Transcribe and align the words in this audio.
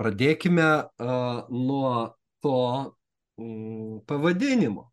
Pradėkime 0.00 0.68
uh, 0.80 1.44
nuo 1.52 1.92
to 2.40 2.56
um, 3.36 4.00
pavadinimo, 4.08 4.86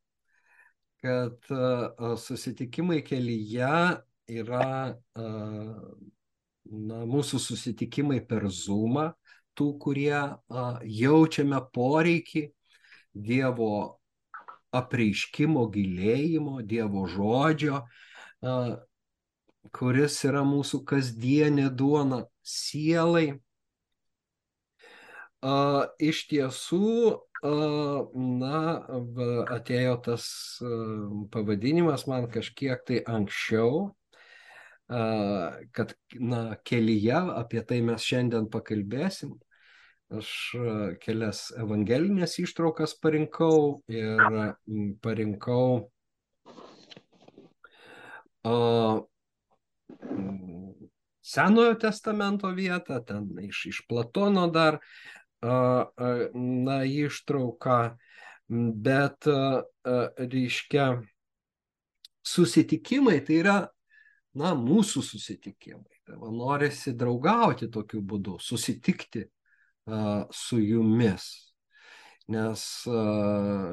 kad 1.00 1.48
uh, 1.54 2.18
susitikimai 2.20 3.00
kelyje 3.08 3.72
yra 4.28 4.68
uh, 4.92 5.78
na, 6.68 7.06
mūsų 7.08 7.40
susitikimai 7.40 8.20
per 8.28 8.50
Zoomą, 8.52 9.14
tų, 9.56 9.70
kurie 9.80 10.18
uh, 10.20 10.84
jaučiame 10.84 11.62
poreikį 11.74 12.48
Dievo 13.18 13.72
apreiškimo 14.76 15.64
gilėjimo, 15.72 16.60
Dievo 16.68 17.08
žodžio, 17.10 17.80
uh, 18.44 18.76
kuris 19.72 20.20
yra 20.28 20.44
mūsų 20.48 20.84
kasdienė 20.88 21.72
duona 21.72 22.26
sielai. 22.44 23.38
Uh, 25.38 25.84
iš 26.02 26.24
tiesų, 26.32 26.88
uh, 27.46 27.98
na, 28.18 28.62
atėjo 29.54 29.98
tas 30.08 30.24
uh, 30.66 31.28
pavadinimas 31.30 32.08
man 32.10 32.26
kažkiek 32.34 32.82
tai 32.88 33.04
anksčiau, 33.06 33.84
uh, 34.90 35.60
kad, 35.78 35.94
na, 36.18 36.56
kelyje, 36.66 37.20
apie 37.38 37.62
tai 37.70 37.84
mes 37.86 38.02
šiandien 38.02 38.50
pakalbėsim. 38.50 39.36
Aš 40.18 40.32
kelias 41.04 41.52
evangelinės 41.60 42.38
ištraukas 42.40 42.94
parinkau 42.98 43.84
ir 43.92 44.22
parinkau 45.04 45.92
uh, 48.48 49.04
Senojo 51.28 51.74
testamento 51.76 52.48
vietą, 52.56 53.02
ten 53.04 53.26
iš, 53.44 53.66
iš 53.68 53.82
Platono 53.90 54.46
dar, 54.48 54.78
na, 55.42 56.78
ištrauką, 56.84 57.80
bet, 58.84 59.28
reiškia, 60.18 60.88
susitikimai 62.28 63.20
tai 63.26 63.42
yra, 63.42 63.58
na, 64.38 64.54
mūsų 64.58 65.04
susitikimai. 65.06 66.00
Tai 66.08 66.32
norisi 66.32 66.94
draugauti 66.96 67.68
tokiu 67.72 68.02
būdu, 68.02 68.38
susitikti 68.40 69.26
su 70.32 70.60
jumis. 70.62 71.28
Nes 72.28 72.62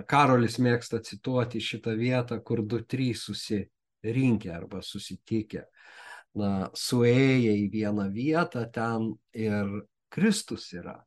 Karolis 0.06 0.60
mėgsta 0.62 1.00
cituoti 1.02 1.62
šitą 1.62 1.94
vietą, 1.98 2.38
kur 2.42 2.62
du 2.62 2.84
trys 2.86 3.24
susirinkę 3.26 4.52
arba 4.54 4.82
susitikę 4.82 5.64
na, 6.38 6.70
suėję 6.74 7.54
į 7.64 7.66
vieną 7.72 8.08
vietą, 8.14 8.64
ten 8.74 9.12
ir 9.34 9.70
Kristus 10.10 10.70
yra. 10.74 11.00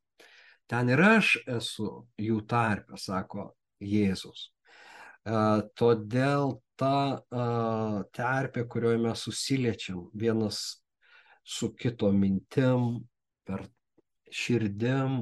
Ten 0.68 0.92
ir 0.92 1.02
aš 1.04 1.38
esu 1.48 1.90
jų 2.20 2.42
tarpe, 2.50 3.00
sako 3.00 3.52
Jėzus. 3.80 4.50
Uh, 5.28 5.64
todėl 5.80 6.58
ta 6.80 7.20
uh, 7.20 8.02
terpė, 8.16 8.64
kurioje 8.72 9.00
mes 9.04 9.24
susiliečiam 9.28 10.06
vienas 10.16 10.60
su 11.44 11.72
kito 11.76 12.12
mintim, 12.16 13.08
per 13.48 13.66
širdim, 14.32 15.18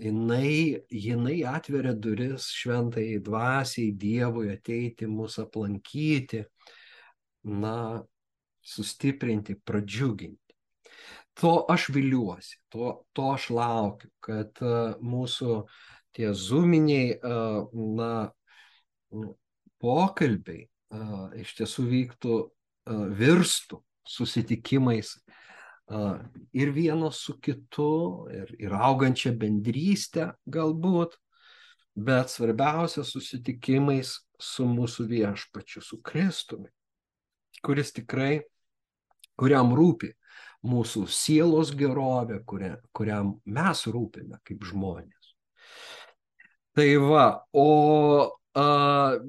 jinai, 0.00 0.80
jinai 0.92 1.38
atveria 1.48 1.92
duris 1.96 2.50
šventai 2.56 3.18
dvasiai, 3.24 3.92
Dievui 3.96 4.50
ateiti, 4.52 5.08
mūsų 5.08 5.46
aplankyti, 5.46 6.44
na, 7.48 7.74
sustiprinti, 8.60 9.56
pradžiuginti. 9.64 10.39
To 11.38 11.64
aš 11.70 11.88
viliuosi, 11.94 12.58
to, 12.68 13.04
to 13.12 13.30
aš 13.32 13.50
laukiu, 13.54 14.10
kad 14.20 14.58
mūsų 15.00 15.62
tie 16.16 16.32
zuminiai, 16.34 17.14
na, 17.72 18.10
pokalbiai 19.80 20.66
iš 21.40 21.54
tiesų 21.60 21.86
vyktų, 21.92 22.36
virstų 23.16 23.78
susitikimais 24.10 25.14
ir 26.52 26.74
vienas 26.74 27.22
su 27.24 27.36
kitu, 27.42 28.26
ir, 28.34 28.52
ir 28.58 28.74
augančia 28.74 29.32
bendrystė 29.34 30.32
galbūt, 30.50 31.16
bet 31.94 32.30
svarbiausia 32.30 33.02
susitikimais 33.06 34.16
su 34.40 34.66
mūsų 34.66 35.06
viešpačiu, 35.10 35.82
su 35.82 35.98
Kristumi, 36.02 36.70
kuris 37.62 37.94
tikrai 37.94 38.40
kuriam 39.40 39.74
rūpi 39.76 40.12
mūsų 40.66 41.06
sielos 41.08 41.72
gerovė, 41.76 42.40
kuria, 42.44 42.74
kuriam 42.96 43.38
mes 43.48 43.86
rūpime 43.88 44.40
kaip 44.44 44.66
žmonės. 44.68 45.32
Tai 46.76 46.90
va, 47.02 47.24
o 47.56 47.70
a, 48.54 48.66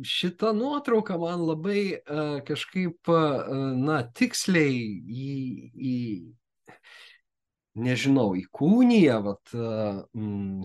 šita 0.06 0.52
nuotrauka 0.58 1.18
man 1.22 1.46
labai 1.48 1.86
a, 1.96 2.28
kažkaip, 2.46 3.00
a, 3.10 3.24
na, 3.80 4.04
tiksliai 4.04 4.84
į, 5.08 5.32
į 5.72 5.98
nežinau, 7.82 8.34
įkūnyja 8.36 9.18
vat, 9.24 9.54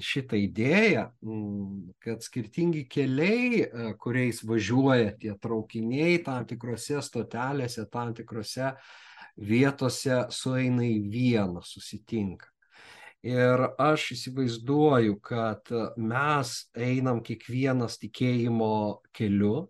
šitą 0.03 0.41
idėją, 0.43 1.05
kad 2.03 2.25
skirtingi 2.26 2.82
keliai, 2.91 3.60
kuriais 4.03 4.43
važiuoja 4.43 5.12
tie 5.21 5.37
traukiniai 5.38 6.19
tam 6.26 6.49
tikrose 6.50 6.99
stotelėse, 7.06 7.87
tam 7.94 8.10
tikrose 8.19 8.72
uh, 8.72 9.06
vietose 9.37 10.25
sueina 10.31 10.84
į 10.87 10.99
vieną, 11.12 11.62
susitinka. 11.65 12.50
Ir 13.27 13.62
aš 13.82 14.12
įsivaizduoju, 14.15 15.16
kad 15.25 15.72
mes 15.99 16.53
einam 16.78 17.22
kiekvienas 17.26 17.99
tikėjimo 17.99 19.00
keliu 19.16 19.66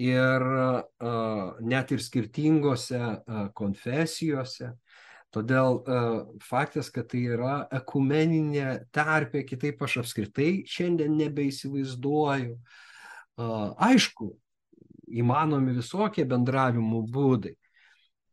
ir 0.00 0.44
uh, 0.44 1.56
net 1.60 1.92
ir 1.92 2.00
skirtingose 2.04 3.00
uh, 3.00 3.46
konfesijose. 3.56 4.72
Todėl 5.34 5.80
uh, 5.82 6.38
faktas, 6.40 6.88
kad 6.92 7.10
tai 7.12 7.26
yra 7.34 7.58
ekumeninė 7.76 8.88
terpė, 8.94 9.44
kitaip 9.48 9.82
aš 9.84 10.00
apskritai 10.04 10.50
šiandien 10.70 11.16
nebeįsivaizduoju. 11.18 12.56
Aišku, 13.36 14.30
įmanomi 15.12 15.74
visokie 15.76 16.24
bendravimo 16.24 17.02
būdai. 17.12 17.52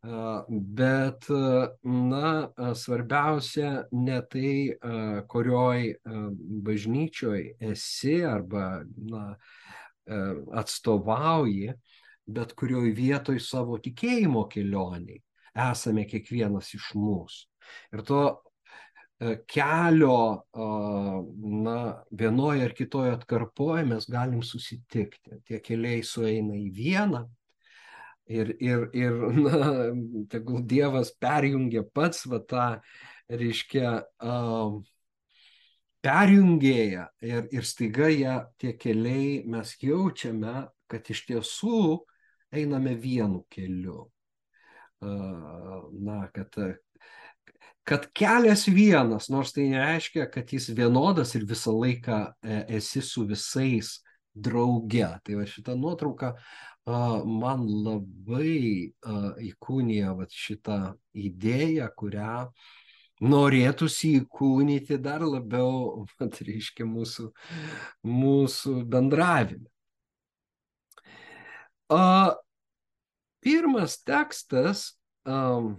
Bet, 0.04 1.30
na, 1.84 2.30
svarbiausia 2.76 3.86
ne 3.96 4.18
tai, 4.28 4.56
kurioj 5.32 5.94
bažnyčioj 6.68 7.44
esi 7.72 8.18
arba, 8.28 8.84
na, 9.12 9.38
atstovauji, 10.60 11.72
bet 12.28 12.52
kurioj 12.60 12.92
vietoj 12.98 13.40
savo 13.44 13.78
tikėjimo 13.80 14.44
kelioniai 14.52 15.22
esame 15.70 16.04
kiekvienas 16.10 16.74
iš 16.76 16.90
mūsų. 17.00 17.48
Ir 17.96 18.04
to 18.04 18.24
kelio, 19.48 20.18
na, 21.64 21.78
vienoje 22.12 22.68
ar 22.68 22.76
kitoje 22.76 23.14
atkarpoje 23.16 23.86
mes 23.88 24.10
galim 24.12 24.44
susitikti. 24.44 25.40
Tie 25.48 25.62
keliai 25.64 26.04
sueina 26.04 26.60
į 26.60 26.68
vieną 26.76 27.24
Ir, 28.32 28.54
ir, 28.64 28.88
ir 28.96 29.20
na, 29.46 29.60
tegul 30.32 30.64
Dievas 30.68 31.12
perjungia 31.20 31.84
pats 31.84 32.24
va 32.32 32.40
tą, 32.40 32.68
reiškia, 33.34 33.98
uh, 34.24 34.80
perjungėja 36.04 37.08
ir, 37.24 37.48
ir 37.52 37.68
staiga 37.68 38.10
ją 38.12 38.38
tie 38.60 38.76
keliai 38.80 39.44
mes 39.50 39.76
jaučiame, 39.80 40.68
kad 40.92 41.08
iš 41.10 41.24
tiesų 41.30 41.84
einame 42.54 42.96
vienu 43.00 43.44
keliu. 43.52 44.10
Na, 45.04 46.20
kad, 46.36 46.56
kad 47.88 48.06
kelias 48.16 48.68
vienas, 48.72 49.30
nors 49.32 49.52
tai 49.56 49.68
nereiškia, 49.72 50.28
kad 50.32 50.52
jis 50.54 50.70
vienodas 50.76 51.34
ir 51.36 51.48
visą 51.50 51.74
laiką 51.76 52.20
e, 52.40 52.60
esi 52.80 53.04
su 53.04 53.26
visais 53.28 53.98
drauge. 54.32 55.10
Tai 55.24 55.40
va 55.40 55.48
šita 55.50 55.76
nuotrauka 55.76 56.34
man 56.86 57.64
labai 57.68 58.92
įkūnija 59.40 60.14
vat, 60.18 60.32
šitą 60.32 60.96
idėją, 61.16 61.88
kurią 61.96 62.50
norėtųsi 63.24 64.18
įkūnyti 64.20 64.98
dar 65.00 65.24
labiau, 65.24 66.04
vat, 66.20 66.42
reiškia, 66.44 66.86
mūsų, 66.86 67.30
mūsų 68.04 68.84
bendravime. 68.84 69.70
A, 71.94 72.36
pirmas 73.44 73.96
tekstas, 74.04 74.98
um, 75.24 75.78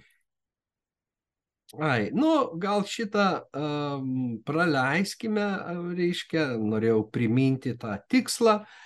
ai, 1.83 2.09
nu, 2.15 2.55
gal 2.61 2.87
šitą 2.89 3.29
um, 3.51 4.41
praleiskime, 4.47 5.51
reiškia, 5.99 6.55
norėjau 6.63 7.03
priminti 7.13 7.75
tą 7.77 7.99
tikslą, 8.09 8.61
uh, 8.63 8.81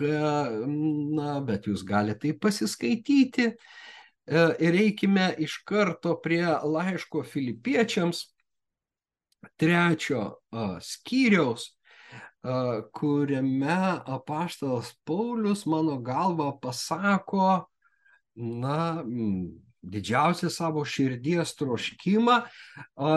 na, 0.00 1.40
bet 1.44 1.66
jūs 1.68 1.84
galite 1.84 2.28
tai 2.28 2.32
pasiskaityti. 2.38 3.52
E, 3.52 4.42
ir 4.62 4.78
eikime 4.78 5.32
iš 5.42 5.58
karto 5.66 6.16
prie 6.22 6.46
laiško 6.46 7.24
filipiečiams. 7.26 8.28
trečio 9.58 10.38
skyriaus, 10.78 11.64
kuriame 12.94 13.78
apaštalas 14.06 14.92
Paulius 15.04 15.66
mano 15.66 15.98
galva 15.98 16.52
pasako, 16.62 17.66
na, 18.34 19.02
didžiausią 19.82 20.50
savo 20.50 20.84
širdies 20.86 21.56
troškimą, 21.58 22.38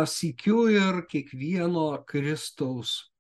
sikiu 0.10 0.66
ir 0.74 1.04
kiekvieno 1.10 2.04
Kristaus 2.10 3.12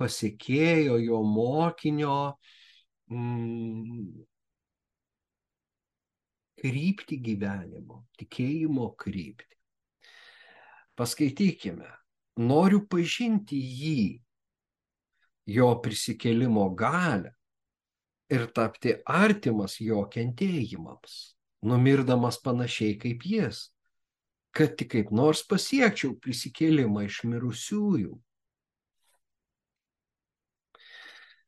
pasiekėjo, 0.00 0.98
jo 1.00 1.22
mokinio 1.24 2.36
mm, 3.14 4.24
krypti 6.60 7.18
gyvenimo, 7.20 8.04
tikėjimo 8.18 8.90
krypti. 9.00 9.50
Paskaitykime, 10.94 11.90
noriu 12.40 12.84
pažinti 12.90 13.58
jį, 13.58 14.04
jo 15.50 15.70
prisikelimo 15.84 16.68
galę 16.78 17.34
ir 18.32 18.46
tapti 18.56 18.94
artimas 19.04 19.76
jo 19.82 20.04
kentėjimams, 20.10 21.16
numirdamas 21.66 22.38
panašiai 22.40 22.96
kaip 23.02 23.26
jis, 23.28 23.66
kad 24.54 24.76
tik 24.78 24.94
kaip 24.94 25.10
nors 25.12 25.42
pasiekčiau 25.50 26.14
prisikėlimą 26.22 27.04
iš 27.08 27.24
mirusiųjų. 27.28 28.14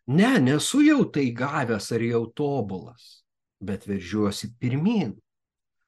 Ne, 0.06 0.38
nesu 0.38 0.84
jau 0.86 1.04
tai 1.10 1.32
gavęs 1.34 1.90
ar 1.90 2.02
jau 2.06 2.26
tobulas, 2.30 3.24
bet 3.58 3.88
veržiuosi 3.90 4.52
pirmin. 4.60 5.16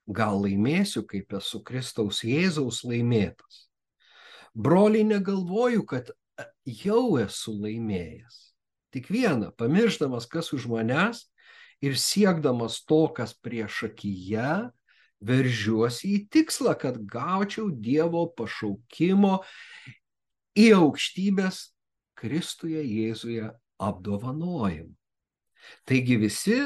Gal 0.08 0.40
laimėsiu, 0.42 1.04
kaip 1.06 1.36
esu 1.36 1.60
Kristaus 1.62 2.24
Jėzaus 2.24 2.80
laimėtas. 2.88 3.68
Broliai, 4.56 5.04
negalvoju, 5.06 5.84
kad 5.86 6.10
jau 6.64 7.18
esu 7.20 7.54
laimėjęs. 7.60 8.38
Tik 8.90 9.06
vieną, 9.12 9.52
pamiršdamas, 9.60 10.26
kas 10.26 10.50
už 10.56 10.66
manęs 10.72 11.26
ir 11.84 11.94
siekdamas 11.94 12.80
to, 12.88 13.04
kas 13.14 13.36
prieš 13.36 13.84
akiją, 13.92 14.72
veržiuosi 15.22 16.14
į 16.16 16.18
tikslą, 16.32 16.74
kad 16.80 16.98
gaučiau 17.06 17.68
Dievo 17.70 18.24
pašaukimo 18.34 19.38
į 20.58 20.72
aukštybės 20.80 21.68
Kristuje 22.18 22.82
Jėzuje 22.82 23.52
apdovanojimą. 23.78 24.94
Taigi 25.84 26.16
visi 26.20 26.58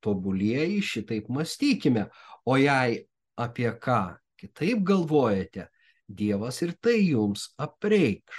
tobulieji 0.00 0.80
šitaip 0.82 1.28
mąstykime, 1.28 2.06
o 2.46 2.56
jei 2.56 3.04
apie 3.36 3.70
ką 3.80 4.16
kitaip 4.40 4.82
galvojate, 4.84 5.68
Dievas 6.10 6.56
ir 6.64 6.72
tai 6.82 6.96
jums 7.12 7.52
apreikš. 7.60 8.38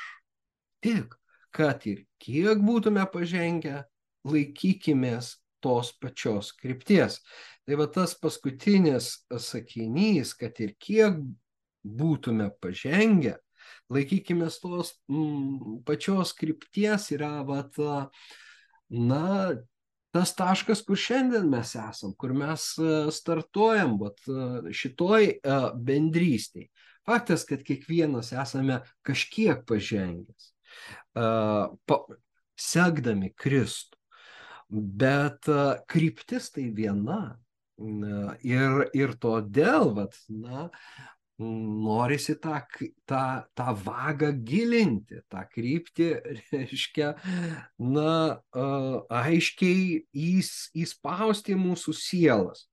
Tik, 0.84 1.14
kad 1.56 1.86
ir 1.88 2.02
kiek 2.20 2.60
būtume 2.60 3.06
pažengę, 3.14 3.86
laikykimės 4.28 5.38
tos 5.64 5.94
pačios 6.02 6.52
krypties. 6.58 7.22
Tai 7.64 7.78
va 7.80 7.88
tas 7.88 8.18
paskutinis 8.20 9.22
sakinys, 9.32 10.34
kad 10.36 10.60
ir 10.60 10.74
kiek 10.82 11.22
būtume 11.86 12.50
pažengę, 12.60 13.38
laikykime 13.92 14.48
tos 14.62 14.94
mm, 15.12 15.82
pačios 15.88 16.34
krypties 16.38 17.10
yra, 17.16 17.42
vat, 17.48 17.76
na, 18.90 19.26
tas 20.16 20.34
taškas, 20.36 20.84
kur 20.88 21.00
šiandien 21.00 21.48
mes 21.52 21.76
esam, 21.80 22.16
kur 22.20 22.34
mes 22.36 22.72
startuojam, 23.16 23.98
vat, 24.02 24.20
šitoj 24.76 25.30
bendrystėj. 25.88 26.70
Faktas, 27.08 27.46
kad 27.50 27.64
kiekvienas 27.66 28.30
esame 28.38 28.82
kažkiek 29.08 29.64
pažengęs, 29.68 30.52
pa, 31.16 31.98
sekdami 32.62 33.32
Kristų, 33.34 33.98
bet 34.70 35.50
kryptis 35.92 36.52
tai 36.54 36.70
viena. 36.76 37.24
Ir, 38.46 38.84
ir 38.94 39.16
todėl, 39.18 39.90
vat, 39.98 40.14
na, 40.30 40.68
norisi 41.42 42.36
tą, 42.40 42.60
tą, 43.06 43.24
tą 43.58 43.74
vagą 43.84 44.32
gilinti, 44.46 45.22
tą 45.32 45.44
kryptį, 45.52 46.10
reiškia, 46.54 47.14
na, 47.82 48.42
aiškiai 49.10 50.04
įs, 50.14 50.72
įspausti 50.78 51.58
mūsų 51.58 51.96
sielas. 51.98 52.68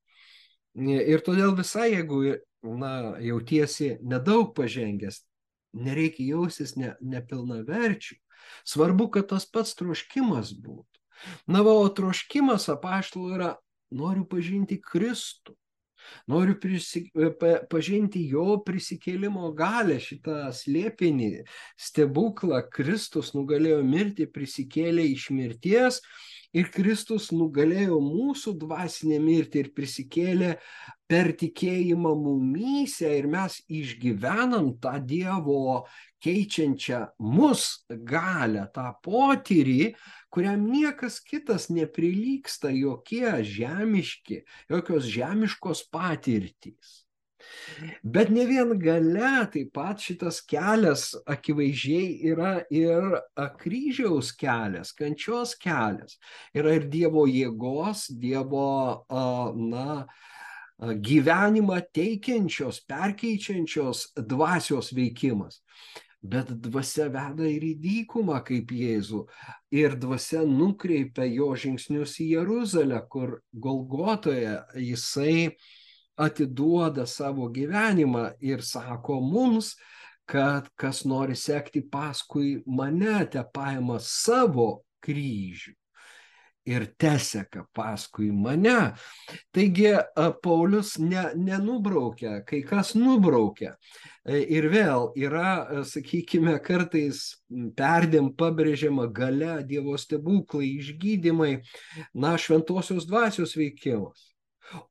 Ir 0.79 1.25
todėl 1.27 1.57
visai, 1.59 1.91
jeigu, 1.97 2.37
na, 2.63 2.93
jautiesi 3.25 3.97
nedaug 4.03 4.53
pažengęs, 4.57 5.23
nereikia 5.79 6.35
jausis 6.35 6.77
ne, 6.79 6.95
nepilnaverčių. 7.01 8.19
Svarbu, 8.69 9.09
kad 9.17 9.31
tas 9.33 9.49
pats 9.51 9.75
troškimas 9.79 10.53
būtų. 10.55 11.03
Na, 11.51 11.65
va, 11.67 11.75
o 11.75 11.89
troškimas 11.91 12.69
apaštalų 12.71 13.33
yra, 13.35 13.55
noriu 13.91 14.23
pažinti 14.29 14.79
Kristų 14.79 15.57
Noriu 16.31 16.57
prisik, 16.61 17.11
pa, 17.41 17.59
pažinti 17.71 18.25
jo 18.31 18.59
prisikėlimo 18.67 19.53
galę, 19.59 19.99
šitą 20.03 20.49
slėpinį, 20.55 21.31
stebuklą. 21.89 22.63
Kristus 22.75 23.35
nugalėjo 23.37 23.83
mirti, 23.87 24.29
prisikėlė 24.31 25.07
iš 25.13 25.31
mirties 25.35 26.03
ir 26.57 26.69
Kristus 26.73 27.29
nugalėjo 27.35 27.99
mūsų 28.01 28.55
dvasinę 28.63 29.19
mirtį 29.21 29.65
ir 29.65 29.73
prisikėlė 29.77 30.53
per 31.09 31.33
tikėjimą 31.41 32.13
mumyse 32.21 33.09
ir 33.19 33.29
mes 33.31 33.59
išgyvenam 33.69 34.75
tą 34.83 34.97
Dievo 35.05 35.85
keičiančią 36.25 37.05
mus 37.23 37.85
galę, 37.89 38.67
tą 38.75 38.91
potyrį, 39.05 39.95
kuriam 40.31 40.65
niekas 40.69 41.21
kitas 41.25 41.69
neprilyksta, 41.73 42.71
jokie 42.75 43.31
žemiški, 43.45 44.43
jokios 44.71 45.09
žemiškos 45.09 45.85
patirtys. 45.93 47.05
Bet 48.03 48.33
ne 48.35 48.45
vien 48.49 48.75
gale, 48.83 49.31
taip 49.53 49.71
pat 49.77 50.03
šitas 50.03 50.41
kelias 50.45 51.13
akivaizdžiai 51.31 52.09
yra 52.33 52.55
ir 52.75 53.21
kryžiaus 53.61 54.33
kelias, 54.37 54.93
kančios 54.93 55.55
kelias. 55.57 56.19
Yra 56.53 56.75
ir 56.77 56.89
Dievo 56.93 57.25
jėgos, 57.31 58.09
Dievo, 58.11 59.07
na, 59.71 60.03
gyvenimą 60.79 61.81
teikiančios, 61.95 62.83
perkeičiančios 62.91 64.05
dvasios 64.29 64.93
veikimas 64.95 65.63
bet 66.23 66.51
dvasia 66.65 67.09
veda 67.13 67.47
ir 67.47 67.65
į 67.65 67.75
dykumą 67.83 68.41
kaip 68.47 68.73
Jėzų. 68.75 69.25
Ir 69.75 69.97
dvasia 70.01 70.43
nukreipia 70.49 71.27
jo 71.31 71.53
žingsnius 71.55 72.19
į 72.25 72.31
Jeruzalę, 72.35 73.01
kur 73.11 73.39
Golgotoje 73.53 74.59
jisai 74.75 75.55
atiduoda 76.19 77.07
savo 77.07 77.47
gyvenimą 77.55 78.33
ir 78.43 78.65
sako 78.67 79.21
mums, 79.23 79.77
kad 80.29 80.67
kas 80.77 81.05
nori 81.09 81.39
sekti 81.39 81.85
paskui 81.89 82.59
mane, 82.67 83.23
te 83.33 83.45
paima 83.55 84.01
savo 84.03 84.83
kryžių 85.05 85.78
ir 86.69 86.87
teseka 87.01 87.65
paskui 87.77 88.31
mane. 88.33 88.95
Taigi 89.55 89.95
Paulius 90.43 90.97
ne, 91.01 91.29
nenubraukia, 91.37 92.43
kai 92.49 92.63
kas 92.67 92.95
nubraukia. 92.99 93.75
E, 94.29 94.43
ir 94.59 94.69
vėl 94.73 95.11
yra, 95.19 95.85
sakykime, 95.89 96.59
kartais 96.65 97.23
perdėm 97.79 98.33
pabrėžiama 98.39 99.09
gale 99.15 99.63
Dievo 99.69 99.97
stebuklai, 100.01 100.69
išgydymai, 100.79 101.53
na, 102.15 102.37
šventosios 102.41 103.09
dvasios 103.09 103.57
veikimas. 103.59 104.29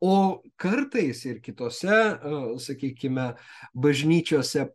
O 0.02 0.42
kartais 0.58 1.22
ir 1.30 1.38
kitose, 1.46 1.98
sakykime, 2.64 3.30
bažnyčiose 3.78 4.66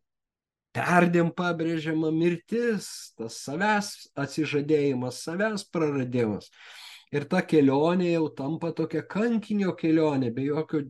perdėm 0.77 1.33
pabrėžiama 1.37 2.13
mirtis, 2.15 3.13
tas 3.19 3.37
savęs 3.45 3.91
atsižadėjimas, 4.19 5.21
savęs 5.27 5.67
praradimas. 5.73 6.49
Ir 7.13 7.27
ta 7.29 7.43
kelionė 7.45 8.15
jau 8.15 8.29
tampa 8.33 8.71
tokia 8.73 9.03
kankinio 9.05 9.75
kelionė, 9.77 10.31
be 10.33 10.47
jokio 10.47 10.87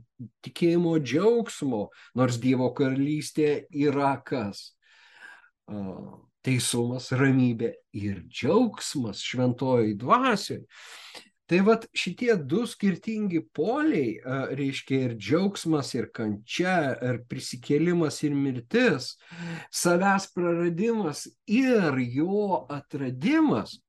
tikėjimo 0.46 0.94
džiaugsmo, 1.02 1.88
nors 2.14 2.38
Dievo 2.38 2.68
karalystė 2.78 3.66
yra 3.74 4.14
kas? 4.22 4.68
Teisumas, 6.46 7.10
ramybė 7.14 7.72
ir 7.98 8.22
džiaugsmas 8.30 9.22
šventojoj 9.26 9.92
dvasioj. 9.98 10.62
Tai 11.50 11.58
vad 11.66 11.88
šitie 11.90 12.36
du 12.48 12.62
skirtingi 12.70 13.42
poliai, 13.54 14.14
reiškia 14.56 15.08
ir 15.08 15.14
džiaugsmas, 15.18 15.90
ir 15.98 16.06
kančia, 16.14 16.94
ir 17.02 17.18
prisikėlimas, 17.28 18.22
ir 18.24 18.38
mirtis, 18.38 19.16
savęs 19.74 20.30
praradimas 20.32 21.26
ir 21.50 21.98
jo 22.14 22.62
atradimas 22.70 23.80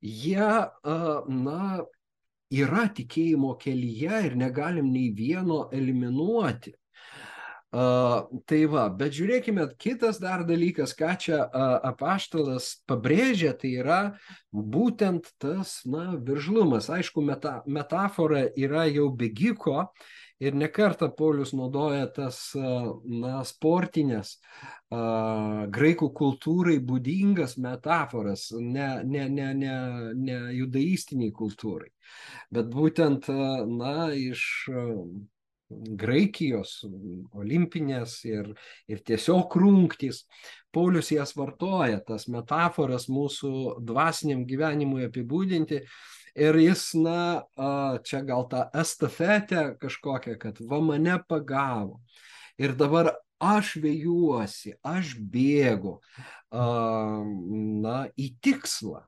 jie, 0.00 0.50
na, 1.28 1.62
yra 2.50 2.88
tikėjimo 2.90 3.54
kelyje 3.60 4.26
ir 4.26 4.36
negalim 4.38 4.90
nei 4.92 5.10
vieno 5.14 5.68
eliminuoti. 5.72 6.74
Uh, 7.70 8.24
tai 8.50 8.64
va, 8.66 8.88
bet 8.90 9.12
žiūrėkime, 9.14 9.62
kitas 9.78 10.16
dar 10.18 10.40
dalykas, 10.42 10.90
ką 10.98 11.12
čia 11.22 11.36
uh, 11.44 11.76
apaštalas 11.86 12.80
pabrėžia, 12.90 13.52
tai 13.54 13.76
yra 13.78 13.98
būtent 14.50 15.28
tas, 15.38 15.76
na, 15.86 16.16
viržlumas. 16.18 16.88
Aišku, 16.90 17.22
meta, 17.22 17.60
metafora 17.70 18.48
yra 18.58 18.88
jau 18.90 19.06
bėgiko 19.14 19.84
ir 20.40 20.56
nekarta 20.56 21.10
Paulius 21.16 21.52
naudoja 21.56 22.06
tas, 22.16 22.38
uh, 22.58 22.92
na, 23.04 23.40
sportinės, 23.46 24.36
uh, 24.90 25.66
graikų 25.72 26.10
kultūrai 26.20 26.78
būdingas 26.84 27.58
metaforas, 27.60 28.50
ne, 28.56 28.92
ne, 29.04 29.26
ne, 29.28 29.50
ne, 29.54 29.74
ne 30.16 30.38
judaistiniai 30.58 31.34
kultūrai, 31.36 31.90
bet 32.50 32.72
būtent, 32.72 33.28
uh, 33.32 33.66
na, 33.68 34.08
iš 34.16 34.46
uh, 34.72 35.04
Graikijos 35.70 36.80
olimpinės 37.38 38.16
ir, 38.26 38.48
ir 38.90 39.02
tiesiog 39.06 39.54
rungtys. 39.62 40.24
Paulius 40.74 41.12
jas 41.14 41.32
vartoja, 41.38 42.00
tas 42.06 42.26
metaforas 42.30 43.06
mūsų 43.10 43.52
dvasiniam 43.86 44.42
gyvenimui 44.50 45.06
apibūdinti. 45.06 45.84
Ir 46.38 46.58
jis, 46.60 46.84
na, 46.94 47.42
čia 48.06 48.22
gal 48.26 48.46
tą 48.50 48.66
estafetę 48.76 49.74
kažkokią, 49.82 50.38
kad 50.40 50.60
va 50.70 50.80
mane 50.84 51.18
pagavo. 51.28 52.00
Ir 52.60 52.76
dabar 52.78 53.14
aš 53.40 53.76
vėjuosi, 53.80 54.76
aš 54.84 55.14
bėgu, 55.18 55.98
na, 56.52 57.96
į 58.14 58.34
tikslą 58.44 59.06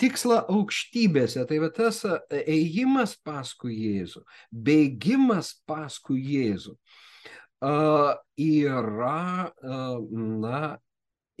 tikslą 0.00 0.42
aukštybėse. 0.52 1.42
Tai 1.48 1.58
va 1.60 1.68
tas 1.74 2.02
ėjimas 2.32 3.16
paskui 3.24 3.76
Jėzų, 3.76 4.22
bėgimas 4.52 5.52
paskui 5.68 6.20
Jėzų 6.24 6.76
yra, 8.36 9.52
na, 10.42 10.60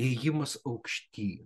ėjimas 0.00 0.56
aukštyn. 0.64 1.44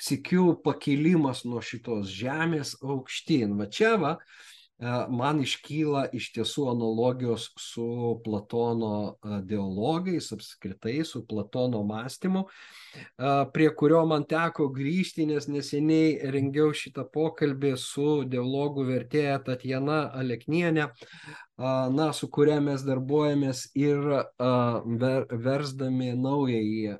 Sikiu 0.00 0.54
pakilimas 0.64 1.44
nuo 1.44 1.60
šitos 1.60 2.08
žemės 2.08 2.76
aukštyn. 2.80 3.58
Va 3.58 3.68
čia 3.68 3.96
va, 4.00 4.14
man 5.12 5.42
iškyla 5.44 6.06
iš 6.16 6.30
tiesų 6.32 6.70
analogijos 6.72 7.50
su 7.60 8.20
Platono 8.24 9.18
dialogais, 9.44 10.30
apskritai 10.32 11.04
su 11.04 11.20
Platono 11.28 11.82
mąstymu, 11.84 12.46
prie 13.52 13.68
kurio 13.76 14.00
man 14.08 14.24
teko 14.24 14.70
grįžti, 14.72 15.26
nes 15.28 15.48
neseniai 15.52 16.32
rengiau 16.32 16.72
šitą 16.72 17.04
pokalbį 17.12 17.74
su 17.76 18.24
dialogų 18.24 18.86
vertėja 18.88 19.38
Tatjana 19.44 20.00
Aleknienė, 20.16 20.88
na, 21.60 22.10
su 22.16 22.30
kuria 22.32 22.60
mes 22.64 22.84
darbuojamės 22.88 23.66
ir 23.76 24.00
versdami 25.44 26.14
naująjį 26.16 26.96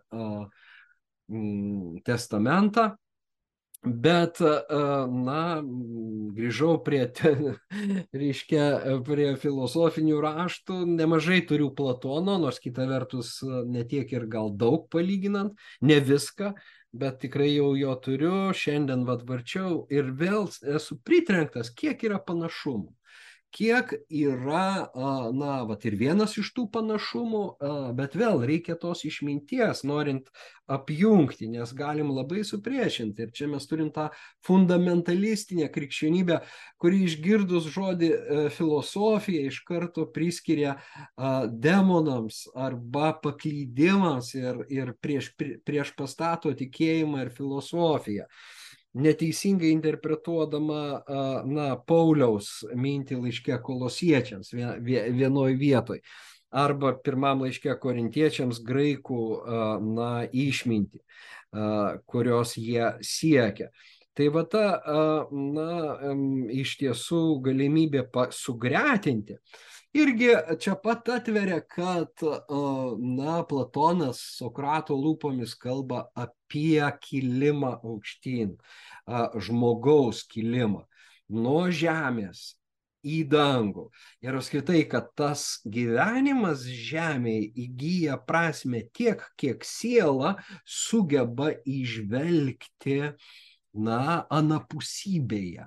testamentą. 2.07 2.91
Bet, 3.81 4.37
na, 5.09 5.43
grįžau 6.37 6.75
prie, 6.85 7.07
reiškia, 8.21 8.65
prie 9.07 9.31
filosofinių 9.41 10.19
raštų, 10.21 10.83
nemažai 10.99 11.39
turiu 11.49 11.71
Platono, 11.73 12.37
nors 12.43 12.61
kita 12.61 12.85
vertus 12.91 13.39
netiek 13.65 14.13
ir 14.13 14.29
gal 14.29 14.53
daug 14.53 14.85
palyginant, 14.93 15.57
ne 15.81 15.97
viską, 16.05 16.53
bet 16.93 17.23
tikrai 17.25 17.55
jau 17.55 17.73
jo 17.79 17.97
turiu, 18.05 18.37
šiandien 18.53 19.07
vad 19.09 19.25
varčiau 19.25 19.87
ir 19.89 20.13
vėl 20.13 20.51
esu 20.77 21.01
pritrenktas, 21.01 21.73
kiek 21.73 22.05
yra 22.05 22.21
panašumų 22.21 22.93
kiek 23.55 23.93
yra, 24.09 24.91
na, 25.35 25.55
vat 25.69 25.85
ir 25.89 25.97
vienas 25.99 26.37
iš 26.39 26.53
tų 26.55 26.69
panašumų, 26.75 27.43
bet 27.99 28.15
vėl 28.19 28.45
reikia 28.47 28.77
tos 28.79 29.03
išminties, 29.09 29.83
norint 29.89 30.31
apjungti, 30.71 31.49
nes 31.51 31.73
galim 31.75 32.13
labai 32.15 32.45
supriešinti. 32.47 33.27
Ir 33.27 33.33
čia 33.35 33.49
mes 33.51 33.67
turim 33.67 33.91
tą 33.95 34.07
fundamentalistinę 34.47 35.67
krikščionybę, 35.75 36.39
kuri 36.81 37.03
išgirdus 37.09 37.67
žodį 37.75 38.11
e, 38.11 38.45
filosofija 38.55 39.49
iš 39.51 39.61
karto 39.67 40.07
priskiria 40.15 40.77
demonams 41.51 42.45
arba 42.55 43.13
paklydimams 43.25 44.33
ir, 44.39 44.65
ir 44.71 44.95
prieš, 45.03 45.33
prieš 45.67 45.95
pastato 45.99 46.55
tikėjimą 46.55 47.27
ir 47.27 47.35
filosofiją 47.35 48.31
neteisingai 48.95 49.71
interpretuodama 49.75 50.81
na, 51.47 51.69
Pauliaus 51.87 52.65
mintį 52.75 53.21
laiške 53.21 53.61
kolosiečiams 53.63 54.53
vienoje 54.55 55.57
vietoje 55.61 56.03
arba 56.51 56.97
pirmam 56.99 57.45
laiške 57.45 57.77
korintiečiams 57.79 58.59
graikų 58.67 59.23
na, 59.95 60.11
išmintį, 60.27 60.99
kurios 62.11 62.57
jie 62.59 62.93
siekia. 63.07 63.71
Tai 64.19 64.27
va 64.35 64.43
ta, 64.51 64.65
na, 65.31 65.69
iš 66.51 66.75
tiesų 66.81 67.23
galimybė 67.47 68.09
sugretinti 68.35 69.39
irgi 69.93 70.31
čia 70.61 70.75
pat 70.83 71.09
atveria, 71.09 71.61
kad, 71.61 72.23
na, 72.99 73.41
Platonas 73.49 74.21
Sokrato 74.37 74.97
lūpomis 74.99 75.57
kalba 75.59 76.07
apie 76.15 76.85
kilimą 77.03 77.77
aukštyn, 77.81 78.57
žmogaus 79.49 80.25
kilimą 80.31 80.87
nuo 81.31 81.69
žemės 81.71 82.55
į 83.07 83.23
dangų. 83.33 83.87
Ir 84.21 84.37
apskritai, 84.37 84.83
kad 84.91 85.09
tas 85.17 85.61
gyvenimas 85.65 86.67
žemėje 86.69 87.47
įgyja 87.65 88.19
prasme 88.29 88.83
tiek, 88.93 89.23
kiek 89.41 89.65
siela 89.65 90.35
sugeba 90.69 91.55
išvelgti 91.65 92.99
uh, 93.09 93.31
na, 93.75 94.27
anapusybėje, 94.35 95.67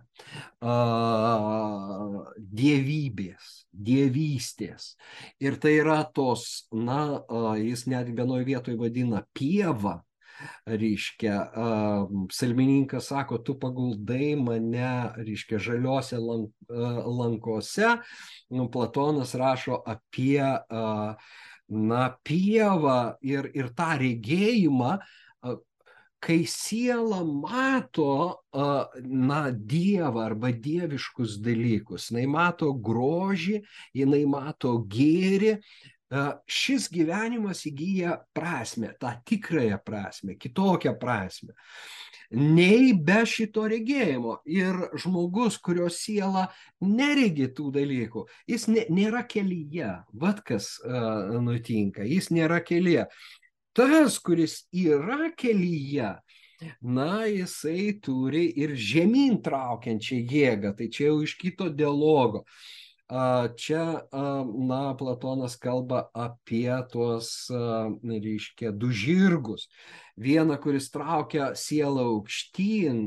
dievybės, 2.62 3.52
dievystės. 3.72 4.94
Ir 5.44 5.60
tai 5.62 5.78
yra 5.80 6.02
tos, 6.16 6.66
na, 6.76 7.24
jis 7.60 7.86
net 7.88 8.12
vienoje 8.12 8.48
vietoje 8.50 8.80
vadina 8.80 9.24
pieva, 9.36 10.02
reiškia, 10.68 11.38
salmininkas 12.34 13.08
sako, 13.14 13.40
tu 13.46 13.56
paguldai 13.60 14.34
mane, 14.36 15.14
reiškia, 15.24 15.62
žaliuose 15.62 16.20
lank, 16.20 16.52
lankose, 16.68 17.96
nu, 18.52 18.68
Platonas 18.74 19.36
rašo 19.40 19.80
apie, 19.88 20.44
na, 21.74 22.04
pievą 22.28 22.98
ir, 23.24 23.48
ir 23.56 23.72
tą 23.78 23.94
regėjimą, 24.02 24.98
kai 26.24 26.46
siela 26.48 27.24
mato, 27.28 28.44
na, 29.04 29.42
Dievą 29.52 30.24
arba 30.24 30.54
dieviškus 30.56 31.40
dalykus, 31.44 32.12
jinai 32.12 32.28
mato 32.32 32.72
grožį, 32.74 33.60
jinai 33.98 34.24
mato 34.30 34.78
gėrį, 34.88 35.58
šis 36.48 36.88
gyvenimas 36.94 37.66
įgyja 37.68 38.20
prasme, 38.38 38.94
tą 39.02 39.16
tikrąją 39.26 39.80
prasme, 39.86 40.38
kitokią 40.40 40.96
prasme. 41.02 41.56
Nei 42.34 42.94
be 42.98 43.20
šito 43.30 43.66
regėjimo. 43.70 44.40
Ir 44.50 44.78
žmogus, 44.98 45.60
kurio 45.62 45.90
siela 45.94 46.48
neregi 46.82 47.50
tų 47.54 47.70
dalykų, 47.76 48.26
jis 48.50 48.70
nėra 48.72 49.26
kelyje. 49.30 49.92
Vat 50.18 50.42
kas 50.46 50.76
nutinka, 50.86 52.06
jis 52.08 52.32
nėra 52.34 52.62
kelyje 52.66 53.08
tas, 53.74 54.20
kuris 54.20 54.64
yra 54.72 55.32
kelyje, 55.38 56.14
na, 56.82 57.26
jisai 57.28 58.00
turi 58.02 58.46
ir 58.64 58.76
žemyn 58.78 59.42
traukiančią 59.44 60.22
jėgą, 60.32 60.72
tai 60.78 60.88
čia 60.94 61.10
jau 61.10 61.20
iš 61.26 61.36
kito 61.42 61.68
dialogo. 61.70 62.46
Čia, 63.60 63.84
na, 64.70 64.82
Platonas 64.98 65.58
kalba 65.60 66.08
apie 66.18 66.72
tuos, 66.90 67.50
reiškia, 67.52 68.72
du 68.72 68.90
žirgus. 68.90 69.68
Vieną, 70.18 70.58
kuris 70.62 70.88
traukia 70.94 71.52
sielą 71.58 72.08
aukštyn, 72.16 73.04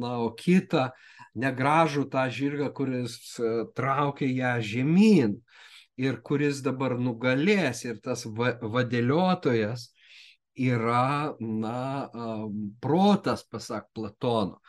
na, 0.00 0.16
o 0.26 0.32
kitą 0.34 0.90
negražų 1.38 2.08
tą 2.10 2.26
žirgą, 2.32 2.72
kuris 2.74 3.38
traukia 3.78 4.28
ją 4.28 4.56
žemyn 4.72 5.38
ir 6.00 6.20
kuris 6.24 6.62
dabar 6.64 6.96
nugalės 6.98 7.84
ir 7.86 8.00
tas 8.04 8.24
va, 8.26 8.54
vadėliotojas 8.60 9.90
yra, 10.60 11.36
na, 11.40 12.08
protas, 12.82 13.44
pasak 13.48 13.88
Platono. 13.94 14.60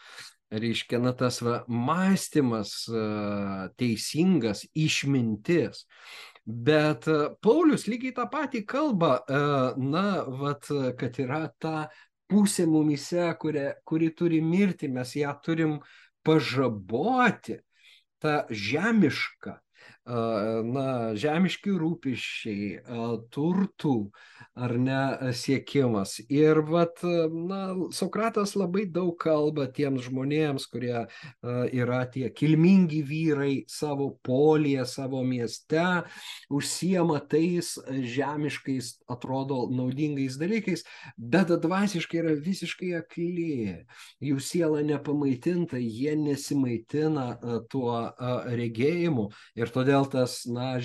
Reiškia, 0.52 1.00
na, 1.00 1.14
tas 1.16 1.40
va, 1.44 1.62
mąstymas 1.72 2.76
teisingas, 3.80 4.66
išmintis. 4.76 5.86
Bet 6.44 7.08
Paulius 7.46 7.88
lygiai 7.88 8.16
tą 8.18 8.26
patį 8.32 8.64
kalba, 8.68 9.20
na, 9.80 10.06
vat, 10.42 10.68
kad 11.00 11.20
yra 11.24 11.46
ta 11.62 11.88
pusė 12.32 12.66
mumise, 12.68 13.30
kuri, 13.40 13.70
kuri 13.88 14.12
turi 14.16 14.42
mirti, 14.44 14.90
mes 14.92 15.16
ją 15.20 15.34
turim 15.44 15.78
pažaboti, 16.26 17.60
tą 18.22 18.42
žemišką, 18.52 19.56
na, 20.06 21.14
žemiški 21.14 21.76
rūpiščiai, 21.78 22.82
turtų 23.30 23.96
ar 24.58 24.74
ne 24.82 25.32
siekimas. 25.38 26.18
Ir 26.26 26.64
vat, 26.66 27.04
na, 27.32 27.62
Sokratas 27.94 28.56
labai 28.58 28.88
daug 28.90 29.14
kalba 29.22 29.68
tiems 29.72 30.08
žmonėms, 30.08 30.66
kurie 30.72 31.06
yra 31.44 32.02
tie 32.12 32.32
kilmingi 32.34 33.04
vyrai 33.06 33.54
savo 33.70 34.10
polyje, 34.26 34.86
savo 34.90 35.22
mieste, 35.24 35.86
užsiema 36.50 37.22
tais 37.30 37.76
žemiškais, 37.88 38.96
atrodo, 39.12 39.68
naudingais 39.70 40.40
dalykais, 40.42 40.84
bet 41.16 41.54
dvasiškai 41.62 42.24
yra 42.24 42.36
visiškai 42.42 42.92
akli. 43.04 43.86
Jų 44.24 44.42
siela 44.42 44.82
nepamaitinta, 44.86 45.78
jie 45.78 46.18
nesimaitina 46.18 47.38
tuo 47.72 47.96
regėjimu 48.50 49.30
ir 49.62 49.72
todėl 49.72 49.91
tas, 50.06 50.46
na, 50.46 50.80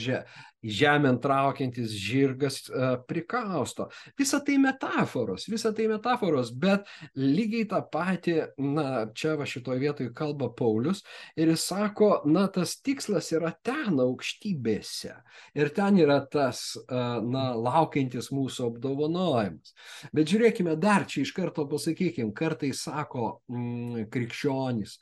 žemėn 0.66 1.20
traukiantis 1.22 1.94
žirgas 1.94 2.62
prikausto. 3.08 3.88
Visa 4.18 4.40
tai 4.44 4.58
metaforos, 4.62 5.46
visa 5.50 5.72
tai 5.76 5.88
metaforos, 5.90 6.50
bet 6.50 6.86
lygiai 7.16 7.66
tą 7.70 7.82
patį, 7.92 8.36
na, 8.62 8.86
čia 9.16 9.36
va 9.38 9.46
šitoje 9.48 9.82
vietoje 9.82 10.12
kalba 10.16 10.48
Paulius 10.56 11.02
ir 11.38 11.50
jis 11.52 11.66
sako, 11.70 12.10
na, 12.28 12.46
tas 12.52 12.76
tikslas 12.82 13.30
yra 13.36 13.52
ten 13.66 14.00
aukštybėse 14.02 15.14
ir 15.56 15.72
ten 15.76 16.00
yra 16.02 16.20
tas, 16.32 16.62
na, 16.88 17.48
laukiantis 17.54 18.30
mūsų 18.34 18.70
apdovanojimas. 18.70 19.74
Bet 20.16 20.30
žiūrėkime 20.32 20.76
dar 20.80 21.06
čia 21.08 21.22
iš 21.24 21.34
karto 21.36 21.66
pasakykime, 21.70 22.34
kartais 22.36 22.82
sako 22.86 23.40
mm, 23.50 24.06
krikščionys, 24.12 24.98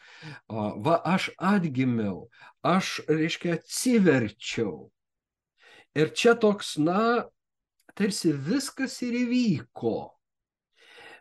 va 0.49 0.99
aš 1.15 1.31
atgimiau, 1.39 2.27
aš, 2.65 3.01
reiškia, 3.09 3.59
atsiverčiau 3.59 4.91
Ir 5.95 6.11
čia 6.17 6.35
toks, 6.35 6.75
na, 6.83 7.25
tarsi 7.95 8.33
viskas 8.35 8.99
ir 9.07 9.15
įvyko. 9.25 9.97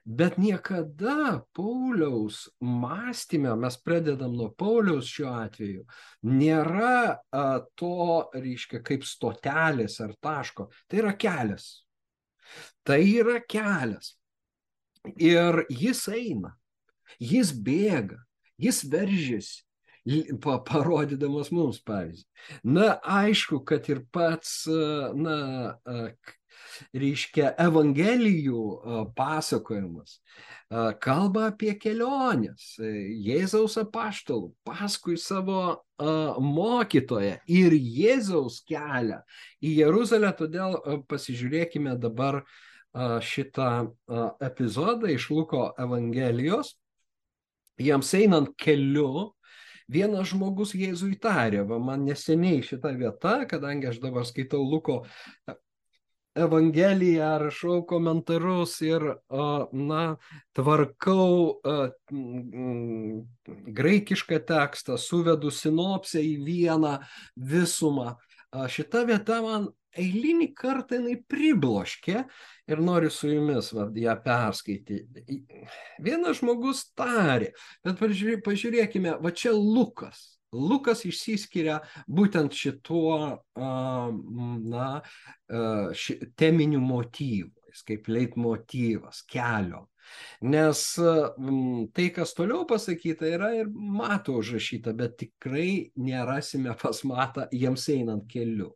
Bet 0.04 0.36
niekada 0.36 1.46
Pauliaus 1.56 2.50
mąstymė, 2.60 3.54
mes 3.56 3.78
pradedam 3.80 4.34
nuo 4.36 4.50
Pauliaus 4.60 5.08
šiuo 5.08 5.30
atveju, 5.46 5.86
nėra 6.28 7.22
a, 7.32 7.44
to, 7.80 7.94
reiškia, 8.36 8.82
kaip 8.84 9.06
stotelės 9.08 10.02
ar 10.04 10.12
taško. 10.20 10.68
Tai 10.92 11.00
yra 11.06 11.14
kelias. 11.16 11.70
Tai 12.84 13.00
yra 13.00 13.40
kelias. 13.48 14.18
Ir 15.16 15.64
jis 15.72 16.04
eina, 16.12 16.52
jis 17.20 17.54
bėga, 17.56 18.20
jis 18.60 18.84
veržiasi, 18.92 19.63
parodydamas 20.44 21.52
mums 21.56 21.80
pavyzdį. 21.86 22.28
Na, 22.68 22.98
aišku, 23.02 23.62
kad 23.68 23.88
ir 23.92 24.04
pats, 24.12 24.64
na, 24.68 25.38
reiškia, 26.96 27.54
Evangelijų 27.62 28.64
pasakojimas 29.18 30.18
kalba 31.04 31.52
apie 31.52 31.76
keliones 31.78 32.74
Jėzaus 32.82 33.76
apaštalų 33.78 34.50
paskui 34.66 35.20
savo 35.22 35.84
mokytoją 36.42 37.36
ir 37.46 37.76
Jėzaus 37.78 38.64
kelią 38.66 39.20
į 39.62 39.74
Jeruzalę. 39.84 40.32
Todėl 40.40 40.80
pasižiūrėkime 41.12 41.94
dabar 42.02 42.42
šitą 42.94 43.70
epizodą 44.42 45.14
iš 45.14 45.30
Luko 45.34 45.68
Evangelijos. 45.78 46.74
Jiems 47.82 48.12
einant 48.18 48.52
keliu, 48.58 49.34
Vienas 49.92 50.32
žmogus 50.32 50.74
Jėzui 50.78 51.18
tarė, 51.22 51.64
va 51.68 51.80
man 51.80 52.06
neseniai 52.08 52.64
šita 52.64 52.94
vieta, 52.98 53.44
kadangi 53.50 53.90
aš 53.92 54.00
dabar 54.04 54.26
skaitau 54.28 54.64
Luko 54.64 55.04
Evangeliją, 56.34 57.28
rašau 57.44 57.84
komentarus 57.86 58.80
ir, 58.82 59.04
na, 59.30 60.02
tvarkau 60.58 61.60
graikišką 63.78 64.40
tekstą, 64.48 64.98
suvedu 64.98 65.52
sinopsę 65.54 66.24
į 66.26 66.34
vieną 66.48 66.96
visumą. 67.38 68.16
Šita 68.50 69.04
vieta 69.06 69.44
man 69.46 69.70
eilinį 70.00 70.50
kartą 70.58 71.00
jinai 71.00 71.18
pribloškė 71.30 72.24
ir 72.72 72.84
noriu 72.84 73.12
su 73.14 73.30
jumis 73.32 73.72
va, 73.76 73.88
ją 73.96 74.16
perskaityti. 74.26 75.40
Vienas 76.04 76.40
žmogus 76.42 76.86
tarė, 76.98 77.52
bet 77.86 78.00
pažiūrėkime, 78.46 79.18
va 79.22 79.34
čia 79.36 79.54
Lukas. 79.56 80.34
Lukas 80.54 81.02
išsiskiria 81.10 81.80
būtent 82.06 82.54
šituo 82.54 83.16
na, 83.58 84.90
ši, 85.98 86.20
teminiu 86.38 86.82
motyvu, 86.84 87.50
kaip 87.88 88.10
leitmotyvas 88.12 89.24
kelio. 89.30 89.88
Nes 90.42 90.82
tai, 91.96 92.08
kas 92.16 92.34
toliau 92.38 92.66
pasakyta, 92.70 93.28
yra 93.30 93.54
ir 93.58 93.70
mato 93.72 94.38
užrašyta, 94.42 94.96
bet 94.98 95.18
tikrai 95.22 95.92
nerasime 95.96 96.76
pas 96.82 97.04
matą 97.08 97.48
jiems 97.52 97.88
einant 97.94 98.28
keliu. 98.30 98.74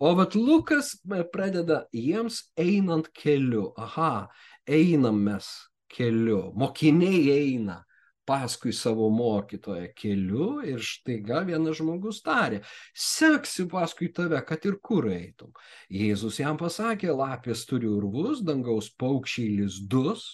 O 0.00 0.14
vat 0.18 0.36
Lukas 0.38 0.94
pradeda 1.32 1.84
jiems 1.92 2.48
einant 2.58 3.10
keliu. 3.14 3.72
Aha, 3.76 4.28
einam 4.68 5.20
mes 5.24 5.48
keliu, 5.88 6.52
mokiniai 6.56 7.28
eina 7.32 7.82
paskui 8.28 8.72
savo 8.76 9.08
mokytoją 9.10 9.88
keliu 9.96 10.48
ir 10.68 10.82
štaiga 10.84 11.40
vienas 11.48 11.78
žmogus 11.80 12.20
tarė, 12.24 12.60
seksiu 12.92 13.68
paskui 13.72 14.10
tave, 14.12 14.40
kad 14.48 14.66
ir 14.68 14.76
kur 14.84 15.08
eitum. 15.12 15.54
Jėzus 15.88 16.40
jam 16.42 16.60
pasakė, 16.60 17.08
lapės 17.16 17.64
turi 17.68 17.88
urvus, 17.88 18.42
dangaus 18.44 18.90
paukščiai 19.00 19.56
lizdus, 19.62 20.28